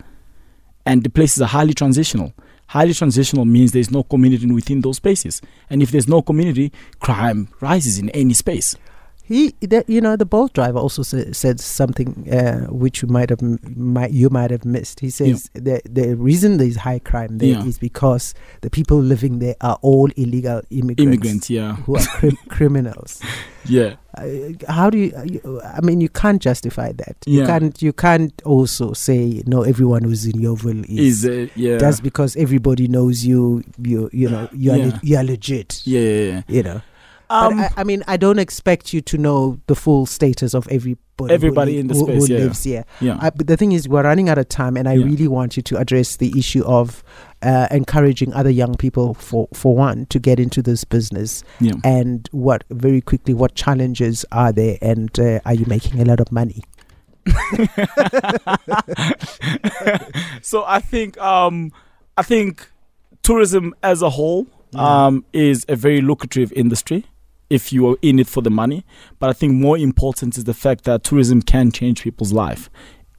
and 0.85 1.03
the 1.03 1.09
places 1.09 1.41
are 1.41 1.47
highly 1.47 1.73
transitional. 1.73 2.33
Highly 2.67 2.93
transitional 2.93 3.45
means 3.45 3.71
there's 3.71 3.91
no 3.91 4.03
community 4.03 4.51
within 4.51 4.81
those 4.81 4.97
spaces, 4.97 5.41
and 5.69 5.81
if 5.83 5.91
there's 5.91 6.07
no 6.07 6.21
community, 6.21 6.71
crime 6.99 7.49
rises 7.61 7.99
in 7.99 8.09
any 8.09 8.33
space. 8.33 8.75
He, 9.25 9.55
the, 9.61 9.85
you 9.87 10.01
know, 10.01 10.17
the 10.17 10.25
Bolt 10.25 10.51
driver 10.53 10.79
also 10.79 11.01
sa- 11.01 11.31
said 11.31 11.61
something 11.61 12.27
uh, 12.29 12.65
which 12.69 13.01
you 13.01 13.07
might 13.07 13.29
have, 13.29 13.41
m- 13.41 13.57
might 13.75 14.11
you 14.11 14.29
might 14.29 14.51
have 14.51 14.65
missed. 14.65 14.99
He 14.99 15.09
says 15.09 15.49
the 15.53 15.81
the 15.89 16.15
reason 16.17 16.57
there's 16.57 16.75
high 16.75 16.99
crime 16.99 17.37
there 17.37 17.57
is 17.59 17.77
Yeah. 17.77 17.81
because 17.81 18.33
the 18.61 18.69
people 18.69 18.99
living 18.99 19.39
there 19.39 19.55
are 19.61 19.79
all 19.81 20.09
illegal 20.17 20.61
immigrants, 20.71 21.01
Immigrants, 21.01 21.49
yeah, 21.49 21.75
who 21.85 21.95
are 21.95 22.05
crim- 22.05 22.37
criminals. 22.49 23.21
yeah, 23.65 23.95
Uh, 24.17 24.51
how 24.67 24.89
do 24.89 24.97
you, 24.97 25.11
uh, 25.15 25.23
you? 25.23 25.61
I 25.63 25.79
mean, 25.81 26.01
you 26.01 26.09
can't 26.09 26.41
justify 26.41 26.91
that. 26.91 27.15
You 27.25 27.39
Yeah. 27.39 27.47
can't. 27.47 27.81
You 27.81 27.93
can't 27.93 28.33
also 28.45 28.91
say 28.93 29.41
no. 29.47 29.61
Everyone 29.63 30.03
who's 30.03 30.25
in 30.25 30.33
Yeoville 30.41 30.83
is. 30.89 31.23
is 31.23 31.25
uh, 31.25 31.47
yeah, 31.55 31.77
that's 31.77 32.01
because 32.01 32.35
everybody 32.35 32.87
knows 32.89 33.23
you, 33.25 33.63
you, 33.81 34.09
you 34.11 34.29
know, 34.29 34.49
you 34.51 34.71
are, 34.73 34.77
Yeah. 34.77 34.85
le- 34.87 34.99
you 35.01 35.17
are 35.17 35.23
legit. 35.23 35.81
yeah, 35.85 35.99
yeah, 36.01 36.23
yeah. 36.25 36.41
You 36.49 36.63
know, 36.63 36.81
Um, 37.33 37.59
I, 37.59 37.69
I 37.77 37.83
mean, 37.83 38.03
I 38.07 38.15
don't 38.17 38.37
expect 38.39 38.93
you 38.93 39.01
to 39.01 39.17
know 39.17 39.59
the 39.67 39.75
full 39.75 40.05
status 40.05 40.53
of 40.53 40.67
everybody. 40.69 41.33
Everybody 41.33 41.73
who, 41.73 41.79
in 41.79 41.87
the 41.87 41.93
who, 41.95 42.03
space, 42.05 42.27
who 42.27 42.33
yeah. 42.33 42.39
lives 42.39 42.63
here. 42.63 42.85
yeah. 43.01 43.17
I, 43.21 43.29
but 43.31 43.47
the 43.47 43.57
thing 43.57 43.71
is, 43.71 43.87
we're 43.89 44.03
running 44.03 44.29
out 44.29 44.37
of 44.37 44.49
time, 44.49 44.77
and 44.77 44.87
I 44.87 44.93
Yeah. 44.93 45.05
really 45.05 45.27
want 45.27 45.57
you 45.57 45.63
to 45.63 45.77
address 45.77 46.17
the 46.17 46.31
issue 46.37 46.63
of 46.65 47.03
uh, 47.41 47.67
encouraging 47.71 48.33
other 48.33 48.49
young 48.49 48.75
people, 48.75 49.13
for 49.15 49.47
for 49.53 49.75
one, 49.75 50.05
to 50.07 50.19
get 50.19 50.39
into 50.39 50.61
this 50.61 50.83
business. 50.83 51.43
yeah. 51.59 51.73
And 51.83 52.27
what 52.31 52.63
very 52.69 53.01
quickly, 53.01 53.33
what 53.33 53.55
challenges 53.55 54.25
are 54.31 54.51
there, 54.51 54.77
and 54.81 55.17
uh, 55.19 55.39
are 55.45 55.53
you 55.53 55.65
making 55.67 55.99
a 56.01 56.05
lot 56.05 56.19
of 56.19 56.31
money? 56.31 56.63
so 60.41 60.63
I 60.65 60.79
think 60.79 61.17
um, 61.19 61.71
I 62.17 62.23
think 62.23 62.69
tourism 63.23 63.73
as 63.81 64.01
a 64.01 64.09
whole 64.09 64.47
um, 64.75 65.23
is 65.33 65.65
a 65.69 65.75
very 65.75 66.01
lucrative 66.01 66.51
industry 66.53 67.05
if 67.49 67.73
you 67.73 67.87
are 67.89 67.97
in 68.01 68.19
it 68.19 68.27
for 68.27 68.41
the 68.41 68.49
money. 68.49 68.85
But 69.19 69.29
I 69.29 69.33
think 69.33 69.53
more 69.53 69.77
important 69.77 70.37
is 70.37 70.43
the 70.43 70.53
fact 70.53 70.83
that 70.85 71.03
tourism 71.03 71.41
can 71.41 71.71
change 71.71 72.03
people's 72.03 72.33
life. 72.33 72.69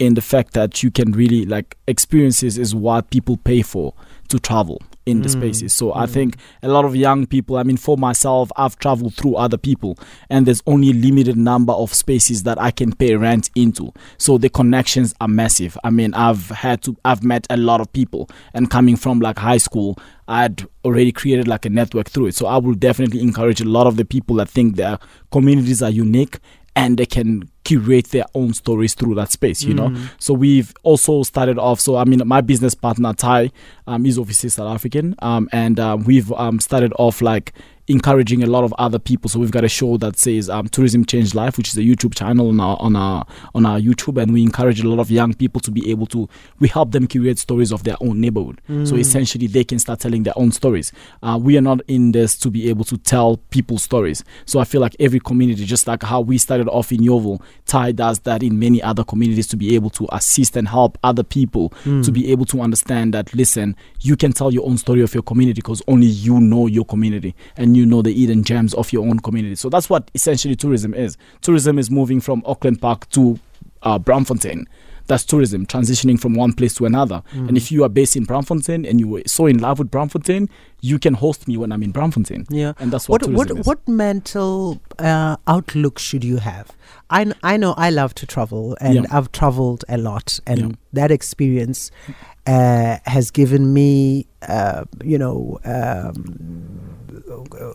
and 0.01 0.17
the 0.17 0.23
fact 0.23 0.55
that 0.55 0.83
you 0.83 0.91
can 0.91 1.13
really 1.13 1.45
like 1.45 1.77
experiences 1.87 2.59
is 2.59 2.75
what 2.75 3.11
people 3.11 3.37
pay 3.37 3.63
for 3.63 3.95
to 4.29 4.39
travel 4.39 4.83
in 5.07 5.21
the 5.23 5.29
Mm. 5.29 5.33
spaces. 5.33 5.73
So 5.75 5.93
I 5.95 6.07
Mm. 6.07 6.11
think 6.11 6.37
a 6.63 6.69
lot 6.69 6.85
of 6.85 6.97
young 6.97 7.27
people, 7.27 7.57
I 7.57 7.63
mean, 7.63 7.77
for 7.77 7.97
myself, 7.99 8.51
I've 8.57 8.79
traveled 8.79 9.15
through 9.15 9.35
other 9.37 9.59
people, 9.59 9.99
and 10.31 10.47
there's 10.47 10.63
only 10.67 10.91
a 10.91 10.95
limited 10.95 11.37
number 11.37 11.73
of 11.75 11.93
spaces 11.93 12.43
that 12.45 12.61
I 12.61 12.71
can 12.71 12.93
pay 12.93 13.15
rent 13.15 13.51
into. 13.55 13.93
So 14.19 14.39
the 14.39 14.49
connections 14.49 15.15
are 15.21 15.29
massive. 15.29 15.77
I 15.85 15.91
mean, 15.91 16.15
I've 16.15 16.49
had 16.49 16.83
to, 16.83 16.97
I've 17.05 17.23
met 17.23 17.47
a 17.51 17.57
lot 17.57 17.81
of 17.81 17.93
people, 17.93 18.29
and 18.55 18.71
coming 18.71 18.97
from 18.97 19.21
like 19.21 19.39
high 19.39 19.59
school, 19.59 19.99
I'd 20.27 20.65
already 20.85 21.13
created 21.13 21.47
like 21.49 21.67
a 21.67 21.71
network 21.71 22.09
through 22.09 22.27
it. 22.29 22.35
So 22.35 22.47
I 22.47 22.57
will 22.57 22.75
definitely 22.75 23.21
encourage 23.21 23.61
a 23.61 23.67
lot 23.69 23.87
of 23.87 23.97
the 23.97 24.05
people 24.07 24.37
that 24.37 24.49
think 24.49 24.77
their 24.77 24.99
communities 25.31 25.83
are 25.83 25.91
unique 25.91 26.39
and 26.77 26.97
they 26.97 27.07
can 27.07 27.49
curate 27.65 28.09
their 28.09 28.27
own 28.35 28.55
stories 28.55 28.95
through 28.95 29.15
that 29.17 29.33
space, 29.33 29.63
you 29.63 29.75
know. 29.75 29.89
Mm. 29.89 30.11
So 30.19 30.35
we've 30.35 30.73
also 30.83 31.23
started 31.23 31.59
off. 31.59 31.81
So 31.81 31.97
I 31.97 32.05
mean, 32.05 32.23
my 32.27 32.41
business 32.41 32.75
partner 32.75 33.13
Ty, 33.13 33.51
um, 33.87 34.07
is 34.07 34.19
obviously 34.19 34.51
South 34.51 34.73
African, 34.73 35.15
um, 35.21 35.49
and 35.53 35.81
um, 35.81 36.05
we've 36.05 36.31
um, 36.33 36.61
started 36.61 36.93
off 36.99 37.21
like 37.23 37.53
encouraging 37.89 38.43
a 38.43 38.47
lot 38.47 38.65
of 38.65 38.73
other 38.79 38.99
people. 38.99 39.29
So 39.29 39.39
we've 39.39 39.51
got 39.51 39.65
a 39.65 39.69
show 39.69 39.97
that 39.99 40.19
says 40.19 40.49
um, 40.49 40.69
"Tourism 40.69 41.05
Changed 41.05 41.35
Life," 41.35 41.57
which 41.59 41.69
is 41.69 41.77
a 41.77 41.83
YouTube 41.83 42.15
channel 42.15 42.49
on 42.49 42.61
our 42.61 42.77
on 42.81 42.97
our 42.97 43.27
on 43.55 43.67
our 43.67 43.79
YouTube, 43.79 44.21
and 44.23 44.33
we 44.33 44.43
encourage 44.43 44.81
a 44.81 44.89
lot 44.89 45.01
of 45.01 45.11
young 45.11 45.35
people 45.35 45.61
to 45.61 45.71
be 45.71 45.91
able 45.91 46.07
to. 46.07 46.29
We 46.61 46.69
help 46.69 46.93
them 46.93 47.07
curate 47.07 47.39
stories 47.39 47.73
of 47.73 47.85
their 47.85 47.97
own 48.01 48.21
neighborhood. 48.21 48.61
So 48.69 48.95
Mm. 48.95 48.99
essentially, 48.99 49.47
they 49.47 49.65
can 49.65 49.79
start 49.79 50.01
telling 50.01 50.23
their 50.23 50.37
own 50.37 50.53
stories. 50.53 50.93
Uh, 51.23 51.39
we 51.41 51.57
are 51.59 51.61
not 51.61 51.81
in 51.89 52.13
this 52.13 52.37
to 52.39 52.51
be 52.51 52.69
able 52.69 52.85
to 52.87 52.97
tell 52.97 53.37
people 53.51 53.79
stories. 53.79 54.25
So 54.47 54.61
I 54.61 54.65
feel 54.65 54.81
like 54.81 54.97
every 54.99 55.21
community, 55.21 55.65
just 55.65 55.87
like 55.87 56.03
how 56.03 56.21
we 56.21 56.39
started 56.39 56.69
off 56.69 56.91
in 56.93 57.01
Yeoville, 57.01 57.41
Ty 57.67 57.93
does 57.93 58.21
that 58.21 58.43
in 58.43 58.59
many 58.59 58.83
other 58.83 59.05
communities 59.05 59.47
to 59.49 59.57
be 59.57 59.75
able 59.75 59.91
to 59.91 60.07
assist 60.13 60.57
and 60.57 60.69
help 60.69 60.97
other 61.03 61.23
people 61.23 61.73
Mm. 61.85 62.05
to 62.05 62.11
be 62.13 62.31
able 62.31 62.45
to 62.47 62.61
understand 62.61 63.13
that 63.15 63.35
listen, 63.35 63.77
you 64.01 64.17
can 64.17 64.33
tell 64.33 64.53
your 64.53 64.67
own 64.67 64.79
story 64.79 65.03
of 65.03 65.13
your 65.15 65.23
community 65.23 65.57
because 65.61 65.83
only 65.89 66.07
you 66.07 66.41
know 66.41 66.67
your 66.67 66.85
community 66.85 67.35
and 67.57 67.74
you 67.75 67.87
know 67.87 68.03
the 68.03 68.13
hidden 68.13 68.45
gems 68.45 68.75
of 68.75 68.93
your 68.93 69.07
own 69.07 69.19
community. 69.21 69.55
So 69.55 69.69
that's 69.69 69.89
what 69.89 70.11
essentially 70.15 70.57
tourism 70.57 70.95
is. 70.95 71.17
Tourism 71.41 71.79
is 71.79 71.91
moving 71.91 72.21
from 72.21 72.43
Auckland 72.47 72.81
Park 72.81 73.09
to 73.11 73.39
uh, 73.83 73.99
Braamfontein. 73.99 74.65
That's 75.07 75.25
tourism, 75.25 75.67
transitioning 75.67 76.19
from 76.19 76.35
one 76.35 76.53
place 76.55 76.75
to 76.77 76.87
another. 76.87 77.23
Mm. 77.35 77.49
And 77.49 77.57
if 77.57 77.71
you 77.71 77.85
are 77.85 77.89
based 77.91 78.17
in 78.17 78.25
Braamfontein 78.27 78.89
and 78.89 78.99
you 79.01 79.09
were 79.09 79.23
so 79.27 79.47
in 79.47 79.59
love 79.59 79.79
with 79.79 79.91
Braamfontein, 79.91 80.49
you 80.81 80.99
can 80.99 81.15
host 81.15 81.47
me 81.49 81.57
when 81.59 81.73
I'm 81.73 81.83
in 81.83 81.93
Braamfontein. 81.93 82.47
yeah. 82.51 82.73
And 82.79 82.91
that's 82.93 83.09
what, 83.09 83.23
What 83.23 83.31
what 83.33 83.49
tourism 83.49 83.59
is. 83.61 83.67
what 83.67 83.87
mental 83.89 84.81
uh, 84.99 85.37
outlook 85.47 85.99
should 85.99 86.25
you 86.25 86.39
have? 86.39 86.71
I 87.11 87.33
I 87.43 87.57
know 87.59 87.75
I 87.77 87.91
love 87.91 88.15
to 88.15 88.27
travel 88.27 88.77
and 88.81 88.95
Yeah. 88.95 89.03
I've 89.11 89.31
traveled 89.33 89.85
a 89.89 89.99
lot, 89.99 90.41
and 90.47 90.59
Yeah. 90.61 90.69
that 90.95 91.11
experience 91.11 91.91
uh, 92.47 92.99
has 93.07 93.31
given 93.31 93.73
me, 93.73 94.27
uh, 94.49 94.85
you 95.03 95.17
know, 95.19 95.59
um, 95.65 96.15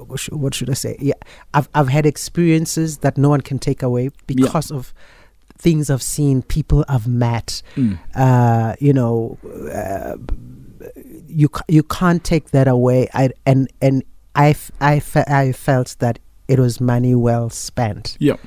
what 0.08 0.20
should- 0.20 0.36
what 0.36 0.54
should 0.54 0.70
I 0.70 0.74
say? 0.76 0.96
Yeah, 1.00 1.14
I've 1.54 1.70
I've 1.74 1.90
had 1.90 2.06
experiences 2.06 2.98
that 3.00 3.18
no 3.18 3.30
one 3.30 3.42
can 3.42 3.60
take 3.60 3.82
away 3.84 4.10
because 4.28 4.72
of 4.72 4.94
things 5.60 5.90
I've 5.90 6.02
seen, 6.02 6.42
people 6.42 6.84
I've 6.88 7.08
met. 7.08 7.62
Mm. 7.76 8.00
Uh, 8.16 8.76
you 8.80 8.94
know, 8.94 9.38
uh, 9.74 10.16
you 11.28 11.50
you 11.68 11.84
can't 11.84 12.24
take 12.24 12.52
that 12.52 12.68
away. 12.68 13.08
I 13.14 13.30
and 13.46 13.70
and 13.82 14.04
I 14.36 14.50
f- 14.52 14.72
I, 14.80 15.00
fe- 15.00 15.26
I 15.28 15.52
felt 15.52 15.96
that 16.00 16.20
it 16.48 16.60
was 16.60 16.80
money 16.80 17.14
well 17.16 17.50
spent 17.50 18.16
Yeah. 18.20 18.38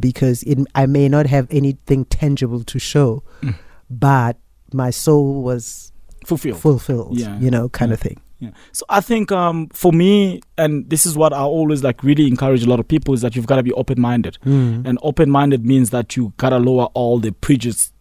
because 0.00 0.42
it, 0.42 0.58
I 0.74 0.86
may 0.86 1.08
not 1.08 1.26
have 1.26 1.46
anything 1.50 2.04
tangible 2.06 2.64
to 2.64 2.78
show, 2.78 3.22
Mm. 3.42 3.54
but 3.88 4.36
my 4.72 4.90
soul 4.90 5.42
was 5.42 5.92
Fulfilled. 6.26 6.58
fulfilled. 6.60 7.18
Yeah. 7.18 7.38
You 7.38 7.50
know, 7.50 7.68
kind 7.68 7.90
Yeah. 7.90 7.94
of 7.94 8.00
thing. 8.00 8.20
Yeah. 8.38 8.50
So 8.72 8.84
I 8.88 9.00
think 9.00 9.32
um, 9.32 9.68
for 9.72 9.92
me, 9.92 10.40
and 10.58 10.88
this 10.90 11.06
is 11.06 11.16
what 11.16 11.32
I 11.32 11.40
always 11.40 11.82
like 11.82 12.02
really 12.02 12.26
encourage 12.26 12.62
a 12.62 12.68
lot 12.68 12.80
of 12.80 12.86
people 12.86 13.14
is 13.14 13.22
that 13.22 13.34
you've 13.34 13.46
got 13.46 13.56
to 13.56 13.62
be 13.62 13.72
open 13.72 14.00
minded. 14.00 14.36
Mm. 14.44 14.86
And 14.86 14.98
open 15.02 15.30
minded 15.30 15.64
means 15.64 15.90
that 15.90 16.16
you 16.16 16.32
gotta 16.36 16.58
lower 16.58 16.84
all 16.94 17.18
the 17.18 17.32
prejudice 17.32 17.92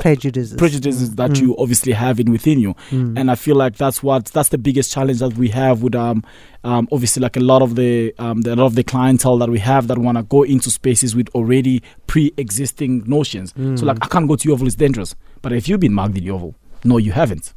prejudices. 0.00 0.56
prejudices 0.56 1.16
that 1.16 1.32
Mm. 1.32 1.40
you 1.42 1.56
obviously 1.58 1.92
have 1.92 2.18
in 2.18 2.30
within 2.32 2.58
you. 2.58 2.72
Mm. 2.90 3.18
And 3.18 3.30
I 3.30 3.34
feel 3.34 3.56
like 3.56 3.76
that's 3.76 4.02
what 4.02 4.24
that's 4.26 4.48
the 4.48 4.56
biggest 4.56 4.90
challenge 4.92 5.18
that 5.18 5.34
we 5.36 5.48
have 5.50 5.82
with 5.82 5.94
um, 5.94 6.24
um 6.64 6.88
obviously 6.90 7.20
like 7.20 7.36
a 7.36 7.40
lot 7.40 7.60
of 7.60 7.74
the 7.74 8.14
um 8.18 8.40
the, 8.40 8.54
a 8.54 8.56
lot 8.56 8.64
of 8.66 8.74
the 8.74 8.84
clientele 8.84 9.36
that 9.38 9.50
we 9.50 9.58
have 9.58 9.88
that 9.88 9.98
want 9.98 10.16
to 10.16 10.22
go 10.22 10.44
into 10.44 10.70
spaces 10.70 11.14
with 11.14 11.28
already 11.34 11.82
pre-existing 12.06 13.02
notions. 13.06 13.50
So 13.50 13.60
Mm. 13.60 13.82
like 13.82 13.98
I 14.00 14.06
can't 14.08 14.26
go 14.28 14.36
to 14.36 14.48
Yeoville, 14.48 14.66
it's 14.66 14.76
dangerous. 14.76 15.14
But 15.42 15.52
if 15.52 15.68
you've 15.68 15.80
been 15.80 15.92
mugged 15.92 16.16
in 16.16 16.24
Yeoville, 16.24 16.54
no, 16.84 16.96
you 16.96 17.12
haven't. 17.12 17.52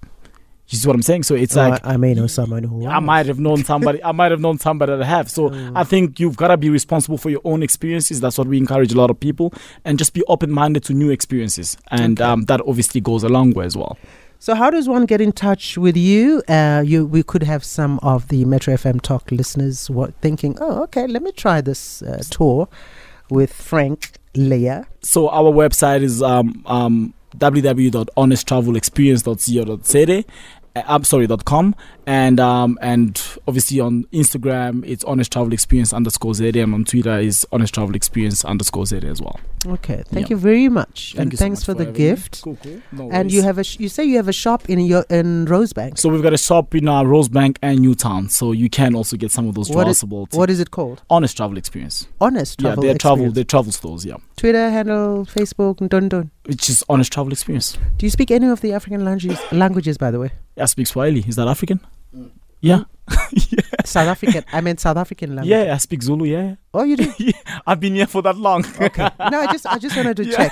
You 0.70 0.78
see 0.80 0.88
what 0.88 0.96
I'm 0.96 1.04
saying? 1.04 1.24
So 1.24 1.36
it's 1.36 1.56
Oh, 1.56 1.70
like 1.70 1.86
I, 1.86 1.94
I 1.94 1.98
may 1.98 2.14
know 2.16 2.26
someone 2.28 2.64
who. 2.64 2.88
I 2.88 3.00
might 3.00 3.28
have 3.28 3.40
known 3.40 3.64
somebody. 3.64 4.04
I 4.04 4.12
might 4.12 4.32
have 4.32 4.42
known 4.42 4.58
somebody 4.58 4.96
that 4.98 5.06
have. 5.06 5.30
So 5.30 5.50
Mm. 5.50 5.74
I 5.76 5.84
think 5.84 6.20
you've 6.20 6.36
got 6.38 6.48
to 6.48 6.58
be 6.58 6.70
responsible 6.72 7.20
for 7.20 7.30
your 7.30 7.42
own 7.44 7.62
experiences. 7.62 8.20
That's 8.20 8.36
what 8.38 8.48
we 8.48 8.58
encourage 8.58 8.92
a 8.92 8.98
lot 8.98 9.12
of 9.12 9.20
people, 9.20 9.54
and 9.86 10.00
just 10.00 10.14
be 10.14 10.24
open-minded 10.28 10.84
to 10.86 10.94
new 10.94 11.12
experiences, 11.12 11.78
and 11.92 12.20
Okay. 12.20 12.28
um, 12.30 12.46
that 12.46 12.62
obviously 12.68 13.00
goes 13.00 13.24
a 13.24 13.30
long 13.30 13.52
way 13.52 13.66
as 13.66 13.78
well. 13.78 13.96
So, 14.40 14.56
how 14.56 14.70
does 14.72 14.90
one 14.90 15.06
get 15.06 15.22
in 15.22 15.32
touch 15.32 15.78
with 15.78 15.96
you? 15.96 16.42
Uh, 16.48 16.82
you 16.86 17.06
we 17.06 17.22
could 17.24 17.44
have 17.44 17.64
some 17.64 18.00
of 18.02 18.28
the 18.30 18.44
Metro 18.46 18.74
FM 18.74 19.00
Talk 19.02 19.32
listeners 19.32 19.88
what, 19.90 20.14
thinking, 20.22 20.58
oh, 20.60 20.82
okay, 20.84 21.06
let 21.08 21.22
me 21.22 21.32
try 21.32 21.62
this 21.62 22.02
uh, 22.02 22.22
tour 22.32 22.68
with 23.30 23.54
Franck 23.54 24.14
Leya. 24.34 24.86
So 25.02 25.30
our 25.30 25.52
website 25.52 26.02
is 26.04 26.22
um, 26.22 26.62
um, 26.68 27.14
www.honesttravelexperience.co.za. 27.38 30.24
I'm 30.76 31.04
sorry, 31.06 31.26
dot 31.28 31.46
.com 31.46 31.76
and 32.08 32.40
um 32.40 32.78
and 32.82 33.20
obviously 33.48 33.80
on 33.80 34.04
Instagram 34.14 34.84
it's 34.86 35.04
honest 35.06 35.32
travel 35.32 35.54
experience 35.54 35.92
underscore 35.94 36.34
and 36.40 36.74
on 36.74 36.84
Twitter 36.86 37.18
is 37.18 37.48
honest 37.52 37.74
travel 37.74 37.96
experience 37.96 38.44
underscore 38.46 38.86
ZA 38.86 39.06
as 39.06 39.22
well. 39.22 39.40
Okay, 39.66 40.04
thank 40.10 40.28
Yeah. 40.30 40.36
you 40.36 40.38
very 40.38 40.70
much, 40.70 41.14
Thank 41.16 41.22
and 41.24 41.32
you 41.32 41.38
so 41.38 41.44
thanks 41.46 41.60
much 41.62 41.66
for, 41.66 41.74
the 41.74 41.86
having 41.86 41.94
me. 41.94 41.98
gift. 42.10 42.42
Cool, 42.44 42.58
cool. 42.62 42.82
No 42.92 43.10
And 43.12 43.32
you 43.32 43.42
have 43.42 43.58
a 43.58 43.64
sh- 43.64 43.80
you 43.80 43.90
say 43.90 44.04
you 44.04 44.18
have 44.18 44.28
a 44.28 44.34
shop 44.34 44.70
in 44.70 44.80
your 44.82 45.06
in 45.10 45.46
Rosebank. 45.48 45.98
So 45.98 46.10
we've 46.10 46.22
got 46.22 46.34
a 46.34 46.38
shop 46.38 46.76
in 46.76 46.88
uh, 46.88 47.02
Rosebank 47.04 47.58
and 47.64 47.80
Newtown, 47.80 48.30
so 48.30 48.52
you 48.52 48.70
can 48.70 48.94
also 48.96 49.18
get 49.18 49.32
some 49.32 49.48
of 49.48 49.56
those 49.56 49.70
What 49.70 49.88
is-. 49.88 50.04
What 50.04 50.50
is 50.50 50.60
it 50.60 50.70
called? 50.72 51.02
honest 51.10 51.38
travel 51.38 51.58
experience? 51.58 52.08
Honest 52.22 52.60
travel. 52.60 52.84
yeah, 52.84 52.90
they're 52.92 52.98
travel, 52.98 53.32
they're 53.32 53.44
travel 53.44 53.72
stores. 53.72 54.06
Yeah, 54.06 54.18
Twitter 54.36 54.70
handle, 54.70 55.26
Facebook, 55.26 55.88
dun 55.90 56.10
dun. 56.10 56.30
which 56.46 56.70
is 56.70 56.84
honest 56.90 57.12
travel 57.12 57.32
experience. 57.32 57.78
Do 57.98 58.06
you 58.06 58.10
speak 58.12 58.30
any 58.30 58.48
of 58.48 58.62
the 58.62 58.74
African 58.74 59.04
languages? 59.06 59.40
languages, 59.52 59.98
by 59.98 60.12
the 60.12 60.20
way, 60.20 60.32
I 60.58 60.66
speak 60.66 60.88
Swahili. 60.88 61.24
Is 61.28 61.36
that 61.36 61.48
African? 61.48 61.80
Mm. 62.16 62.32
Oh. 62.68 62.86
Yeah, 63.52 63.62
South 63.86 64.08
African. 64.08 64.44
I 64.52 64.62
meant 64.62 64.80
South 64.80 64.98
African 64.98 65.36
language. 65.36 65.50
yeah. 65.52 65.74
I 65.74 65.78
speak 65.78 66.02
Zulu. 66.02 66.26
Yeah, 66.26 66.56
Oh, 66.74 66.84
you 66.84 66.98
do. 66.98 67.14
yeah, 67.20 67.34
I've 67.68 67.80
been 67.80 67.94
here 67.94 68.08
for 68.08 68.22
that 68.24 68.36
long. 68.38 68.66
Okay. 68.82 69.08
No, 69.32 69.40
I 69.42 69.52
just 69.52 69.68
I 69.68 69.78
just 69.78 69.96
wanted 69.96 70.18
to 70.18 70.26
check 70.36 70.52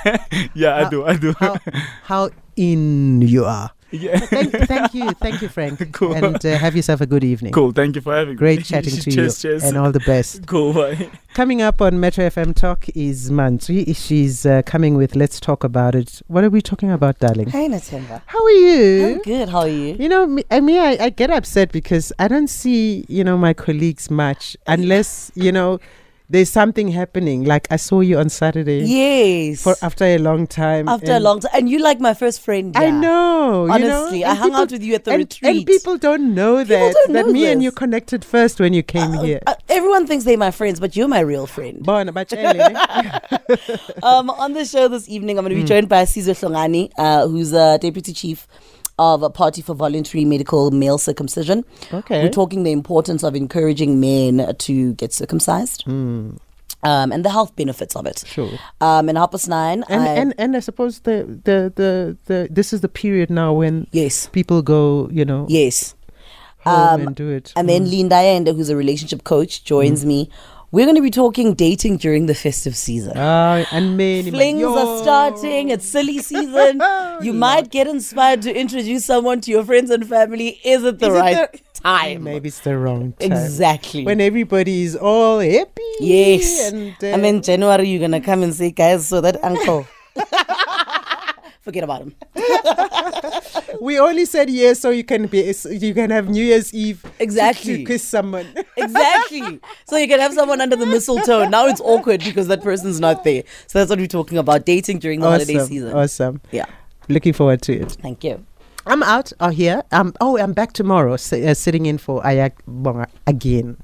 yeah, 0.54 0.76
I 0.86 0.88
do. 0.88 1.04
I 1.04 1.16
do. 1.16 1.34
how 1.40 1.56
how 2.04 2.30
in 2.56 3.20
you 3.22 3.44
are. 3.44 3.70
Yeah. 3.94 4.18
Thank, 4.18 4.52
thank 4.52 4.94
you, 4.94 5.10
thank 5.12 5.42
you, 5.42 5.48
Franck. 5.48 5.80
Cool. 5.92 6.14
And 6.14 6.44
uh, 6.44 6.56
have 6.58 6.74
yourself 6.74 7.00
a 7.00 7.06
good 7.06 7.22
evening. 7.24 7.52
Cool. 7.52 7.72
Thank 7.72 7.94
you 7.94 8.00
for 8.00 8.14
having 8.14 8.34
me. 8.34 8.38
Great 8.38 8.64
chatting 8.64 8.94
to 9.00 9.10
cheers, 9.10 9.44
you, 9.44 9.50
Cheers. 9.50 9.64
and 9.64 9.76
all 9.76 9.92
the 9.92 10.00
best. 10.00 10.46
Cool. 10.54 10.72
Bye. 10.72 11.10
Coming 11.34 11.62
up 11.62 11.80
on 11.80 12.00
Metro 12.00 12.26
FM 12.28 12.54
Talk 12.54 12.86
is 12.94 13.30
Mantri. 13.30 13.94
She's 13.96 14.44
uh, 14.46 14.62
coming 14.62 14.96
with 14.96 15.14
Let's 15.16 15.38
Talk 15.40 15.62
About 15.64 15.94
It. 15.94 16.22
What 16.26 16.42
are 16.44 16.50
we 16.50 16.60
talking 16.60 16.90
about, 16.90 17.18
darling? 17.18 17.48
Hey, 17.48 17.68
Natimba. 17.68 18.22
How 18.26 18.42
are 18.44 18.50
you? 18.50 19.06
I'm 19.06 19.18
good. 19.22 19.48
How 19.48 19.60
are 19.60 19.68
you? 19.68 19.94
You 19.98 20.08
know, 20.08 20.26
me, 20.26 20.44
I 20.50 20.60
mean, 20.60 20.80
I, 20.80 20.96
I 21.06 21.10
get 21.10 21.30
upset 21.30 21.70
because 21.72 22.12
I 22.18 22.28
don't 22.28 22.48
see, 22.48 23.04
you 23.08 23.22
know, 23.24 23.36
my 23.38 23.52
colleagues 23.54 24.10
much 24.10 24.56
unless, 24.66 25.30
you 25.34 25.52
know, 25.52 25.78
there's 26.28 26.48
something 26.48 26.88
happening. 26.88 27.44
Like 27.44 27.68
I 27.70 27.76
saw 27.76 28.00
you 28.00 28.18
on 28.18 28.30
Saturday 28.30 28.82
Yes. 28.84 29.62
for 29.62 29.76
after 29.82 30.04
a 30.04 30.18
long 30.18 30.46
time. 30.46 30.88
After 30.88 31.12
a 31.12 31.20
long 31.20 31.40
time. 31.40 31.50
And 31.54 31.68
you 31.68 31.78
like 31.80 32.00
my 32.00 32.14
first 32.14 32.40
friend. 32.40 32.74
I 32.76 32.84
yeah. 32.84 33.00
know. 33.00 33.66
you 33.66 33.78
know, 33.78 34.00
Honestly, 34.02 34.24
I 34.24 34.34
hung 34.34 34.50
people- 34.50 34.60
out 34.62 34.72
with 34.72 34.82
you 34.82 34.94
at 34.94 35.04
the 35.04 35.10
and, 35.12 35.18
retreat. 35.18 35.56
And 35.56 35.66
people 35.66 35.98
don't 35.98 36.34
know 36.34 36.64
People 36.64 36.78
that 36.78 36.94
don't 36.94 37.12
that 37.12 37.26
know 37.26 37.32
me 37.32 37.46
and 37.46 37.62
you 37.62 37.70
connected 37.70 38.24
first 38.24 38.58
when 38.58 38.72
you 38.72 38.82
came 38.82 39.12
here. 39.12 39.40
Uh, 39.46 39.54
everyone 39.68 40.06
thinks 40.06 40.24
they're 40.24 40.38
my 40.38 40.50
friends, 40.50 40.80
but 40.80 40.96
you're 40.96 41.08
my 41.08 41.20
real 41.20 41.46
friend. 41.46 41.84
Ne? 41.86 41.92
um, 44.02 44.30
on 44.30 44.54
the 44.54 44.64
show 44.64 44.88
this 44.88 45.06
evening, 45.08 45.38
I'm 45.38 45.44
going 45.44 45.54
to 45.54 45.60
be 45.60 45.66
joined 45.66 45.88
by 45.90 46.04
Sizwe 46.04 46.32
Hlongani, 46.34 46.90
uh, 46.96 47.28
who's 47.28 47.52
a 47.52 47.78
deputy 47.78 48.14
chief 48.14 48.48
of 48.98 49.22
a 49.22 49.30
party 49.30 49.60
for 49.62 49.74
voluntary 49.74 50.24
medical 50.24 50.70
male 50.70 50.98
circumcision. 50.98 51.64
Okay. 51.92 52.22
We're 52.22 52.30
talking 52.30 52.62
the 52.62 52.72
importance 52.72 53.22
of 53.24 53.34
encouraging 53.34 53.98
men 54.00 54.54
to 54.56 54.94
get 54.94 55.12
circumcised. 55.12 55.84
Um, 55.86 57.12
and 57.12 57.24
the 57.24 57.30
health 57.30 57.56
benefits 57.56 57.96
of 57.96 58.04
it. 58.06 58.20
Hmm. 58.20 58.26
Sure. 58.26 58.50
Um, 58.80 59.08
and 59.08 59.16
past 59.16 59.48
nine. 59.48 59.84
and, 59.88 60.02
I- 60.02 60.14
and 60.14 60.34
and 60.38 60.56
I 60.56 60.60
suppose 60.60 61.00
the, 61.00 61.24
the 61.44 61.72
the 61.74 62.16
the 62.26 62.48
this 62.50 62.72
is 62.74 62.82
the 62.82 62.88
period 62.88 63.30
now 63.30 63.54
when 63.54 63.86
yes, 63.90 64.26
people 64.28 64.60
go, 64.60 65.08
you 65.10 65.24
know, 65.24 65.46
yes. 65.48 65.94
home 66.58 67.00
Um, 67.00 67.06
and 67.08 67.16
do 67.16 67.30
it. 67.30 67.52
And 67.56 67.68
then 67.68 67.88
Linda 67.90 68.16
Yenda, 68.16 68.54
who's 68.54 68.68
a 68.68 68.76
relationship 68.76 69.24
coach, 69.24 69.64
joins 69.64 70.04
me. 70.04 70.28
We're 70.74 70.86
going 70.86 70.96
to 70.96 71.02
be 71.02 71.10
talking 71.12 71.54
dating 71.54 71.98
during 71.98 72.26
the 72.26 72.34
festive 72.34 72.74
season. 72.76 73.12
Ah, 73.14 73.64
and 73.70 73.96
many 73.96 74.28
Flings 74.28 74.60
are 74.64 74.98
starting. 75.04 75.68
It's 75.68 75.86
silly 75.86 76.18
season. 76.18 76.82
you 77.22 77.32
might 77.46 77.70
get 77.70 77.86
inspired 77.86 78.42
to 78.42 78.52
introduce 78.52 79.04
someone 79.04 79.40
to 79.42 79.52
your 79.52 79.64
friends 79.64 79.90
and 79.90 80.04
family. 80.04 80.48
Is 80.64 80.82
it 80.82 80.98
the 80.98 81.06
Is 81.06 81.14
it 81.14 81.18
right 81.20 81.52
the- 81.52 81.60
time? 81.74 82.24
Maybe 82.24 82.48
it's 82.48 82.58
the 82.58 82.76
wrong 82.76 83.12
time. 83.20 83.30
Exactly. 83.30 84.04
When 84.04 84.20
everybody 84.20 84.82
is 84.82 84.96
all 84.96 85.38
happy. 85.38 85.82
yes. 86.00 86.72
And, 86.72 86.96
And, 87.00 87.14
uh, 87.14 87.18
then 87.18 87.40
January, 87.42 87.88
you're 87.88 88.00
going 88.00 88.10
to 88.10 88.20
come 88.20 88.42
and 88.42 88.52
say, 88.52 88.72
guys, 88.72 89.06
so 89.06 89.20
that 89.20 89.44
uncle. 89.44 89.86
Forget 91.64 91.82
about 91.82 92.02
him. 92.02 92.14
we 93.80 93.98
only 93.98 94.26
said 94.26 94.50
yes 94.50 94.80
so 94.80 94.90
you 94.90 95.02
can 95.02 95.26
be 95.26 95.52
you 95.70 95.94
can 95.94 96.10
have 96.10 96.28
New 96.28 96.44
Year's 96.44 96.74
Eve 96.74 97.04
Exactly. 97.18 97.78
to 97.78 97.84
kiss 97.84 98.06
someone. 98.06 98.46
Exactly. 98.76 99.60
so 99.86 99.96
you 99.96 100.06
can 100.06 100.20
have 100.20 100.34
someone 100.34 100.60
under 100.60 100.76
the 100.76 100.84
mistletoe. 100.84 101.48
Now 101.48 101.66
it's 101.66 101.80
awkward 101.80 102.22
because 102.22 102.48
that 102.48 102.62
person's 102.62 103.00
not 103.00 103.24
there. 103.24 103.44
So 103.66 103.78
that's 103.78 103.88
what 103.88 103.98
we're 103.98 104.06
talking 104.08 104.36
about 104.36 104.66
dating 104.66 104.98
during 104.98 105.20
the 105.20 105.26
holiday 105.30 105.58
season. 105.64 105.94
Awesome. 105.94 106.42
Yeah. 106.52 106.66
Looking 107.08 107.32
forward 107.32 107.62
to 107.62 107.72
it. 107.72 107.92
Thank 108.02 108.24
you. 108.24 108.44
I'm 108.86 109.02
out. 109.02 109.32
Oh, 109.40 109.48
here. 109.48 109.82
Um. 109.92 110.12
Oh, 110.20 110.36
I'm 110.36 110.52
back 110.52 110.74
tomorrow. 110.74 111.14
S- 111.14 111.32
uh, 111.32 111.54
sitting 111.54 111.86
in 111.86 111.96
for 111.96 112.22
Ayak 112.22 112.52
Bonga 112.66 113.08
again. 113.26 113.78